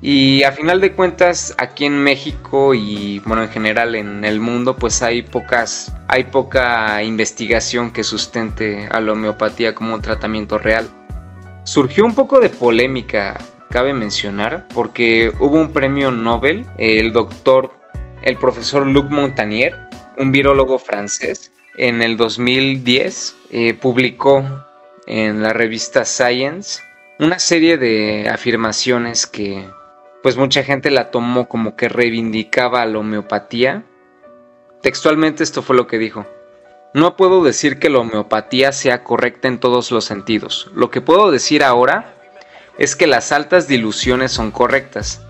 Y 0.00 0.42
a 0.42 0.52
final 0.52 0.80
de 0.82 0.92
cuentas 0.92 1.54
aquí 1.56 1.86
en 1.86 2.02
México 2.02 2.74
y 2.74 3.20
bueno 3.20 3.42
en 3.42 3.48
general 3.48 3.94
en 3.94 4.24
el 4.24 4.38
mundo 4.38 4.76
pues 4.76 5.02
hay 5.02 5.22
pocas 5.22 5.94
hay 6.08 6.24
poca 6.24 7.02
investigación 7.02 7.90
que 7.90 8.04
sustente 8.04 8.86
a 8.90 9.00
la 9.00 9.12
homeopatía 9.12 9.74
como 9.74 9.94
un 9.94 10.02
tratamiento 10.02 10.58
real. 10.58 10.88
Surgió 11.64 12.04
un 12.04 12.14
poco 12.14 12.38
de 12.40 12.50
polémica, 12.50 13.38
cabe 13.74 13.92
mencionar, 13.92 14.68
porque 14.72 15.32
hubo 15.40 15.56
un 15.56 15.72
premio 15.72 16.12
Nobel, 16.12 16.64
el 16.78 17.12
doctor, 17.12 17.72
el 18.22 18.36
profesor 18.36 18.86
Luc 18.86 19.10
Montagnier, 19.10 19.74
un 20.16 20.30
virólogo 20.30 20.78
francés, 20.78 21.50
en 21.76 22.00
el 22.00 22.16
2010 22.16 23.34
eh, 23.50 23.74
publicó 23.74 24.44
en 25.08 25.42
la 25.42 25.52
revista 25.52 26.04
Science 26.04 26.84
una 27.18 27.40
serie 27.40 27.76
de 27.76 28.28
afirmaciones 28.32 29.26
que 29.26 29.68
pues 30.22 30.36
mucha 30.36 30.62
gente 30.62 30.92
la 30.92 31.10
tomó 31.10 31.48
como 31.48 31.74
que 31.74 31.88
reivindicaba 31.88 32.86
la 32.86 33.00
homeopatía. 33.00 33.82
Textualmente 34.82 35.42
esto 35.42 35.62
fue 35.62 35.74
lo 35.74 35.88
que 35.88 35.98
dijo. 35.98 36.24
No 36.94 37.16
puedo 37.16 37.42
decir 37.42 37.80
que 37.80 37.90
la 37.90 37.98
homeopatía 37.98 38.70
sea 38.70 39.02
correcta 39.02 39.48
en 39.48 39.58
todos 39.58 39.90
los 39.90 40.04
sentidos. 40.04 40.70
Lo 40.76 40.92
que 40.92 41.00
puedo 41.00 41.32
decir 41.32 41.64
ahora 41.64 42.13
es 42.78 42.96
que 42.96 43.06
las 43.06 43.32
altas 43.32 43.68
diluciones 43.68 44.32
son 44.32 44.50
correctas. 44.50 45.20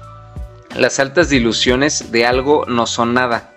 Las 0.74 0.98
altas 0.98 1.28
diluciones 1.28 2.10
de 2.10 2.26
algo 2.26 2.64
no 2.66 2.86
son 2.86 3.14
nada 3.14 3.54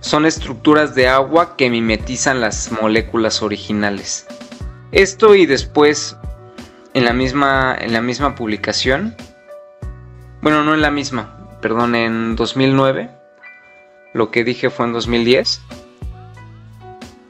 son 0.00 0.26
estructuras 0.26 0.94
de 0.94 1.08
agua 1.08 1.56
que 1.56 1.70
mimetizan 1.70 2.40
las 2.40 2.70
moléculas 2.72 3.42
originales. 3.42 4.26
Esto 4.92 5.34
y 5.34 5.46
después, 5.46 6.16
en 6.94 7.04
la 7.04 7.12
misma, 7.12 7.76
en 7.78 7.92
la 7.92 8.00
misma 8.00 8.34
publicación, 8.34 9.16
bueno, 10.40 10.62
no 10.62 10.74
en 10.74 10.82
la 10.82 10.90
misma, 10.90 11.58
perdón, 11.60 11.94
en 11.94 12.36
2009, 12.36 13.10
lo 14.14 14.30
que 14.30 14.44
dije 14.44 14.70
fue 14.70 14.86
en 14.86 14.92
2010, 14.92 15.60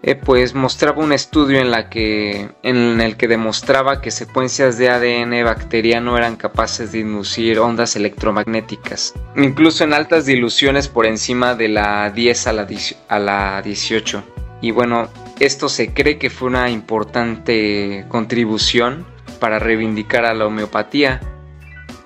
eh, 0.02 0.14
pues 0.14 0.54
mostraba 0.54 1.02
un 1.02 1.12
estudio 1.12 1.60
en, 1.60 3.00
el 3.00 3.16
que 3.16 3.28
demostraba 3.28 4.00
que 4.00 4.12
secuencias 4.12 4.78
de 4.78 4.90
ADN 4.90 5.44
bacteriano 5.44 6.16
eran 6.16 6.36
capaces 6.36 6.92
de 6.92 7.00
inducir 7.00 7.58
ondas 7.58 7.96
electromagnéticas, 7.96 9.14
incluso 9.36 9.82
en 9.82 9.92
altas 9.92 10.24
diluciones 10.24 10.88
por 10.88 11.04
encima 11.04 11.56
de 11.56 11.68
la 11.68 12.10
10 12.10 12.46
a 12.46 12.52
la, 12.52 12.68
a 13.08 13.18
la 13.18 13.62
18. 13.62 14.22
Y 14.60 14.70
bueno, 14.70 15.08
esto 15.40 15.68
se 15.68 15.92
cree 15.92 16.18
que 16.18 16.30
fue 16.30 16.48
una 16.48 16.70
importante 16.70 18.04
contribución 18.08 19.04
para 19.40 19.58
reivindicar 19.58 20.24
a 20.24 20.34
la 20.34 20.46
homeopatía. 20.46 21.20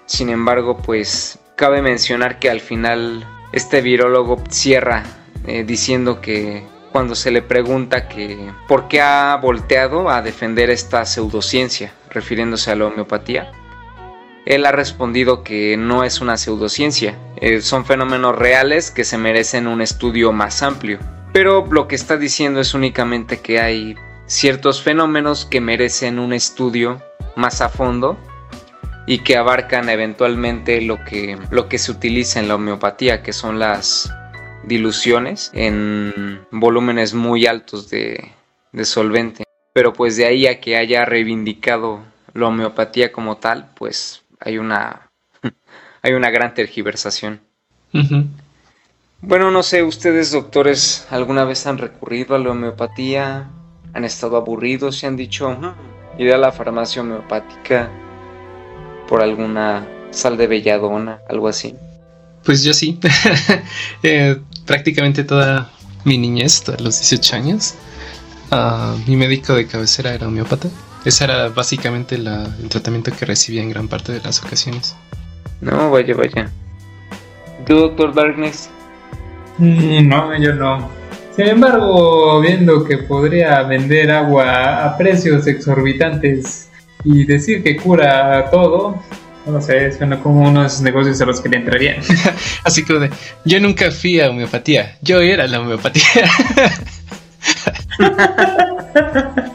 Sin 0.07 0.28
embargo, 0.31 0.78
pues 0.78 1.38
cabe 1.57 1.83
mencionar 1.83 2.38
que 2.38 2.50
al 2.50 2.61
final 2.61 3.26
este 3.52 3.81
virólogo 3.83 4.42
cierra 4.48 5.02
eh, 5.46 5.64
diciendo 5.64 6.20
que 6.20 6.64
cuando 6.92 7.14
se 7.14 7.31
le 7.31 7.42
pregunta 7.42 8.09
que 8.09 8.52
por 8.68 8.87
qué 8.87 9.00
ha 9.00 9.37
volteado 9.37 10.11
a 10.11 10.22
defender 10.22 10.70
esta 10.70 11.05
pseudociencia, 11.07 11.92
refiriéndose 12.11 12.70
a 12.70 12.76
la 12.76 12.87
homeopatía. 12.87 13.50
Él 14.44 14.66
ha 14.66 14.72
respondido 14.72 15.42
que 15.42 15.76
no 15.76 16.05
es 16.05 16.20
una 16.20 16.37
pseudociencia, 16.37 17.16
eh, 17.36 17.61
son 17.62 17.86
fenómenos 17.86 18.36
reales 18.36 18.90
que 18.90 19.05
se 19.05 19.16
merecen 19.16 19.66
un 19.66 19.80
estudio 19.80 20.32
más 20.32 20.62
amplio. 20.62 20.99
Pero 21.32 21.66
lo 21.70 21.88
que 21.88 21.95
está 21.95 22.18
diciendo 22.18 22.61
es 22.61 22.74
únicamente 22.74 23.40
que 23.40 23.61
hay 23.61 23.97
ciertos 24.26 24.82
fenómenos 24.82 25.47
que 25.47 25.61
merecen 25.61 26.18
un 26.18 26.32
estudio 26.32 27.01
más 27.36 27.61
a 27.61 27.68
fondo 27.68 28.18
y 29.07 29.20
que 29.20 29.36
abarcan 29.36 29.88
eventualmente 29.88 30.80
lo 30.80 31.03
que, 31.05 31.38
lo 31.51 31.68
que 31.68 31.78
se 31.78 31.90
utiliza 31.90 32.38
en 32.38 32.49
la 32.49 32.57
homeopatía, 32.57 33.22
que 33.22 33.32
son 33.32 33.59
las 33.59 34.12
diluciones 34.64 35.50
en 35.54 36.40
volúmenes 36.50 37.14
muy 37.14 37.46
altos 37.46 37.90
de, 37.90 38.32
solvente. 38.84 39.44
Pero 39.72 39.92
pues 39.92 40.16
de 40.16 40.26
ahí 40.26 40.46
a 40.46 40.60
que 40.60 40.76
haya 40.76 41.04
reivindicado 41.04 42.00
la 42.34 42.48
homeopatía 42.48 43.12
como 43.12 43.36
tal, 43.38 43.70
pues 43.74 44.22
hay 44.40 44.58
una, 44.58 45.10
hay 46.02 46.12
una 46.12 46.30
gran 46.30 46.54
tergiversación. 46.54 47.40
Bueno, 49.20 49.50
no 49.50 49.62
sé, 49.62 49.82
ustedes 49.82 50.32
doctores 50.32 51.06
alguna 51.10 51.44
vez 51.44 51.66
han 51.66 51.78
recurrido 51.78 52.34
a 52.34 52.38
la 52.38 52.50
homeopatía, 52.50 53.50
han 53.92 54.04
estado 54.04 54.36
aburridos 54.36 55.02
y 55.02 55.06
han 55.06 55.16
dicho, 55.16 55.56
iré 56.18 56.34
a 56.34 56.38
la 56.38 56.52
farmacia 56.52 57.02
homeopática 57.02 57.90
por 59.08 59.22
alguna 59.22 59.86
sal 60.10 60.36
de 60.36 60.46
belladona, 60.46 61.20
algo 61.28 61.48
así. 61.48 61.74
Pues 62.44 62.62
yo 62.64 62.72
sí. 62.72 62.98
Eh, 64.02 64.36
prácticamente 64.66 65.24
toda 65.24 65.70
mi 66.04 66.18
niñez, 66.18 66.54
hasta 66.58 66.82
los 66.82 66.98
18 67.00 67.36
años, 67.36 67.74
ah, 68.50 68.96
mi 69.06 69.16
médico 69.16 69.54
de 69.54 69.66
cabecera 69.66 70.14
era 70.14 70.28
homeópata. 70.28 70.68
Ese 71.04 71.24
era 71.24 71.48
básicamente 71.48 72.16
la- 72.18 72.48
el 72.62 72.68
tratamiento 72.68 73.10
que 73.16 73.24
recibía 73.26 73.62
en 73.62 73.70
gran 73.70 73.88
parte 73.88 74.12
de 74.12 74.20
las 74.20 74.42
ocasiones. 74.42 74.94
No, 75.60 75.90
vaya, 75.90 76.14
vaya. 76.14 76.50
¿Tú, 77.66 77.74
doctor 77.76 78.14
Darkness? 78.14 78.68
Mm, 79.58 80.08
No, 80.08 80.36
yo 80.38 80.54
no. 80.54 80.88
Sin 81.36 81.46
embargo, 81.48 82.40
viendo 82.40 82.84
que 82.84 82.98
podría 82.98 83.62
vender 83.62 84.10
agua 84.10 84.84
a 84.84 84.96
precios 84.98 85.46
exorbitantes 85.46 86.68
y 87.04 87.24
decir 87.24 87.62
que 87.62 87.76
cura 87.76 88.50
todo, 88.50 89.02
no 89.47 89.61
sé, 89.61 89.93
suena 89.97 90.20
como 90.20 90.49
uno 90.49 90.61
de 90.61 90.66
esos 90.66 90.82
negocios 90.82 91.20
a 91.20 91.26
los 91.26 91.40
que 91.40 91.49
le 91.49 91.57
entrarían. 91.59 91.97
Así 92.64 92.82
de, 92.82 93.11
yo 93.45 93.61
nunca 93.61 93.90
fui 93.90 94.20
a 94.20 94.30
homeopatía, 94.30 94.97
yo 95.03 95.20
era 95.20 95.47
la 95.47 95.61
homeopatía. 95.61 96.30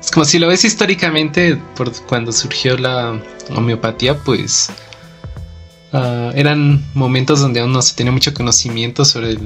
Es 0.00 0.12
como 0.12 0.24
si 0.24 0.38
lo 0.38 0.46
ves 0.46 0.64
históricamente, 0.64 1.58
por 1.74 1.92
cuando 2.04 2.30
surgió 2.30 2.78
la 2.78 3.20
homeopatía, 3.50 4.16
pues 4.18 4.70
ah, 5.92 6.32
eran 6.34 6.84
momentos 6.94 7.40
donde 7.40 7.60
aún 7.60 7.72
no 7.72 7.82
se 7.82 7.94
tenía 7.94 8.12
mucho 8.12 8.34
conocimiento 8.34 9.04
sobre 9.04 9.36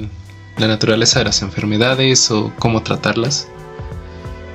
la 0.57 0.67
naturaleza 0.67 1.19
de 1.19 1.25
las 1.25 1.41
enfermedades 1.41 2.29
o 2.31 2.53
cómo 2.59 2.83
tratarlas. 2.83 3.47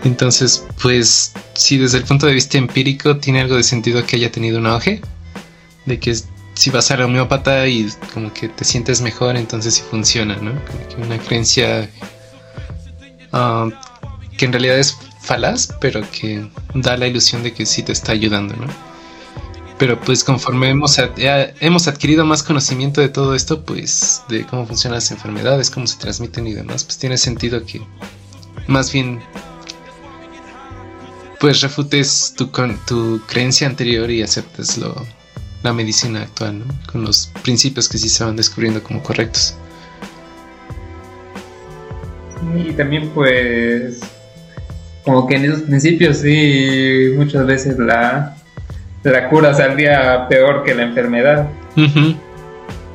Entonces, 0.04 0.64
pues, 0.80 1.32
si 1.54 1.78
desde 1.78 1.98
el 1.98 2.04
punto 2.04 2.26
de 2.26 2.34
vista 2.34 2.58
empírico 2.58 3.16
tiene 3.16 3.40
algo 3.40 3.56
de 3.56 3.62
sentido 3.62 4.04
que 4.06 4.16
haya 4.16 4.30
tenido 4.30 4.58
un 4.58 4.66
auge, 4.66 5.00
de 5.84 5.98
que 5.98 6.14
si 6.54 6.70
vas 6.70 6.90
a 6.90 6.96
la 6.96 7.06
homeópata 7.06 7.66
y 7.66 7.88
como 8.14 8.32
que 8.32 8.48
te 8.48 8.64
sientes 8.64 9.00
mejor, 9.00 9.36
entonces 9.36 9.74
sí 9.74 9.82
funciona, 9.90 10.36
¿no? 10.36 10.52
Como 10.64 10.88
que 10.88 11.02
una 11.02 11.18
creencia 11.18 11.90
ah, 13.32 13.68
que 14.36 14.44
en 14.44 14.52
realidad 14.52 14.78
es 14.78 14.96
falaz, 15.20 15.68
pero 15.80 16.02
que 16.10 16.48
da 16.74 16.96
la 16.96 17.06
ilusión 17.06 17.42
de 17.42 17.52
que 17.52 17.66
sí 17.66 17.82
te 17.82 17.92
está 17.92 18.12
ayudando, 18.12 18.54
¿no? 18.56 18.66
Pero 19.78 20.00
pues 20.00 20.24
conforme 20.24 20.70
hemos, 20.70 20.98
eh, 20.98 21.54
hemos 21.60 21.86
adquirido 21.86 22.24
más 22.24 22.42
conocimiento 22.42 23.02
de 23.02 23.10
todo 23.10 23.34
esto, 23.34 23.62
pues 23.62 24.22
de 24.28 24.46
cómo 24.46 24.66
funcionan 24.66 24.96
las 24.96 25.10
enfermedades, 25.10 25.70
cómo 25.70 25.86
se 25.86 25.98
transmiten 25.98 26.46
y 26.46 26.54
demás, 26.54 26.82
pues 26.84 26.96
tiene 26.96 27.18
sentido 27.18 27.62
que 27.64 27.82
más 28.68 28.90
bien 28.90 29.20
pues 31.38 31.60
refutes 31.60 32.32
tu, 32.36 32.50
con- 32.50 32.78
tu 32.86 33.20
creencia 33.26 33.66
anterior 33.68 34.10
y 34.10 34.22
aceptes 34.22 34.78
lo, 34.78 34.94
la 35.62 35.74
medicina 35.74 36.22
actual, 36.22 36.60
¿no? 36.60 36.64
Con 36.90 37.02
los 37.02 37.30
principios 37.42 37.88
que 37.90 37.98
sí 37.98 38.08
se 38.08 38.24
van 38.24 38.36
descubriendo 38.36 38.82
como 38.82 39.02
correctos. 39.02 39.54
Y 42.56 42.72
también 42.72 43.10
pues 43.10 44.00
como 45.04 45.26
que 45.26 45.36
en 45.36 45.44
esos 45.44 45.62
principios 45.62 46.18
sí 46.18 47.12
muchas 47.16 47.46
veces 47.46 47.78
la, 47.78 48.35
la 49.10 49.28
cura 49.28 49.54
saldría 49.54 50.26
peor 50.28 50.62
que 50.62 50.74
la 50.74 50.82
enfermedad. 50.82 51.48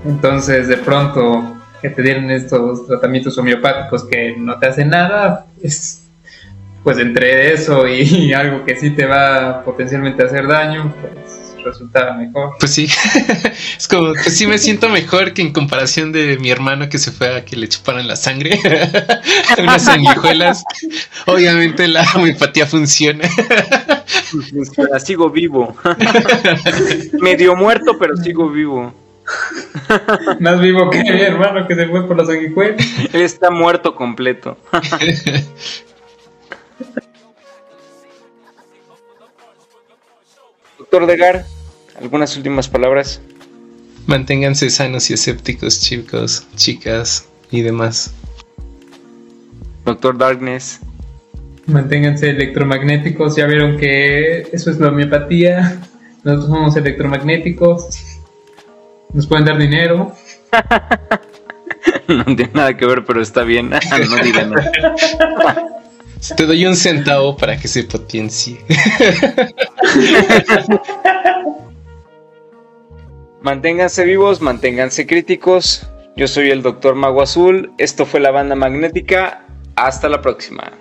Entonces 0.05 0.67
de 0.67 0.77
pronto 0.77 1.57
que 1.81 1.89
te 1.89 2.01
dieron 2.01 2.29
estos 2.29 2.85
tratamientos 2.87 3.37
homeopáticos 3.37 4.05
que 4.05 4.35
no 4.37 4.57
te 4.59 4.67
hacen 4.67 4.89
nada, 4.89 5.45
pues, 5.59 6.03
pues 6.83 6.97
entre 6.99 7.53
eso 7.53 7.87
y, 7.87 8.33
algo 8.35 8.63
que 8.63 8.75
sí 8.75 8.91
te 8.91 9.05
va 9.05 9.63
potencialmente 9.63 10.23
a 10.23 10.27
hacer 10.27 10.47
daño, 10.47 10.93
pues 11.01 11.40
resulta 11.63 12.13
mejor. 12.13 12.51
Pues 12.59 12.73
sí, 12.73 12.87
es 13.77 13.87
como 13.87 14.13
que 14.13 14.29
sí 14.29 14.47
me 14.47 14.57
siento 14.57 14.89
mejor 14.89 15.33
que 15.33 15.41
en 15.41 15.53
comparación 15.53 16.11
de 16.11 16.37
mi 16.39 16.49
hermano 16.49 16.89
que 16.89 16.97
se 16.97 17.11
fue 17.11 17.35
a 17.35 17.45
que 17.45 17.55
le 17.55 17.67
chuparan 17.69 18.07
la 18.07 18.15
sangre, 18.15 18.59
unas 19.57 19.83
sanguijuelas. 19.83 20.63
Obviamente 21.25 21.87
la 21.87 22.05
homeopatía 22.15 22.65
funciona. 22.65 23.29
Espera, 24.61 24.99
sigo 24.99 25.29
vivo. 25.29 25.75
Medio 27.21 27.55
muerto, 27.55 27.97
pero 27.99 28.15
sigo 28.17 28.49
vivo. 28.49 28.93
Más 30.39 30.59
vivo 30.59 30.89
que 30.89 31.03
mi 31.03 31.21
hermano 31.21 31.67
que 31.67 31.75
se 31.75 31.87
fue 31.87 32.07
por 32.07 32.17
las 32.17 32.27
sanguijuelas. 32.27 32.85
Él 33.13 33.21
está 33.21 33.49
muerto 33.49 33.95
completo. 33.95 34.57
Doctor 40.91 41.07
Degar, 41.07 41.45
¿algunas 42.01 42.35
últimas 42.35 42.67
palabras? 42.67 43.21
Manténganse 44.07 44.69
sanos 44.69 45.09
y 45.09 45.13
escépticos, 45.13 45.79
chicos, 45.79 46.45
chicas 46.57 47.29
y 47.49 47.61
demás. 47.61 48.13
Doctor 49.85 50.17
Darkness. 50.17 50.81
Manténganse 51.65 52.31
electromagnéticos, 52.31 53.37
ya 53.37 53.45
vieron 53.45 53.77
que 53.77 54.41
eso 54.51 54.69
es 54.69 54.81
la 54.81 54.89
homeopatía. 54.89 55.79
Nosotros 56.25 56.49
somos 56.49 56.75
electromagnéticos. 56.75 57.87
Nos 59.13 59.27
pueden 59.27 59.45
dar 59.45 59.57
dinero. 59.57 60.13
No 62.07 62.25
tiene 62.25 62.51
nada 62.53 62.75
que 62.75 62.85
ver, 62.85 63.05
pero 63.05 63.21
está 63.21 63.43
bien. 63.43 63.69
no 64.09 64.23
digan 64.23 64.51
nada. 64.51 64.71
Te 66.35 66.45
doy 66.45 66.65
un 66.65 66.75
centavo 66.75 67.35
para 67.35 67.57
que 67.57 67.67
se 67.67 67.83
potencie. 67.83 68.59
Manténganse 73.41 74.05
vivos, 74.05 74.39
manténganse 74.39 75.07
críticos. 75.07 75.87
Yo 76.15 76.27
soy 76.27 76.51
el 76.51 76.61
Doctor 76.61 76.93
Mago 76.93 77.23
Azul. 77.23 77.71
Esto 77.79 78.05
fue 78.05 78.19
la 78.19 78.29
banda 78.29 78.55
magnética. 78.55 79.47
Hasta 79.75 80.09
la 80.09 80.21
próxima. 80.21 80.71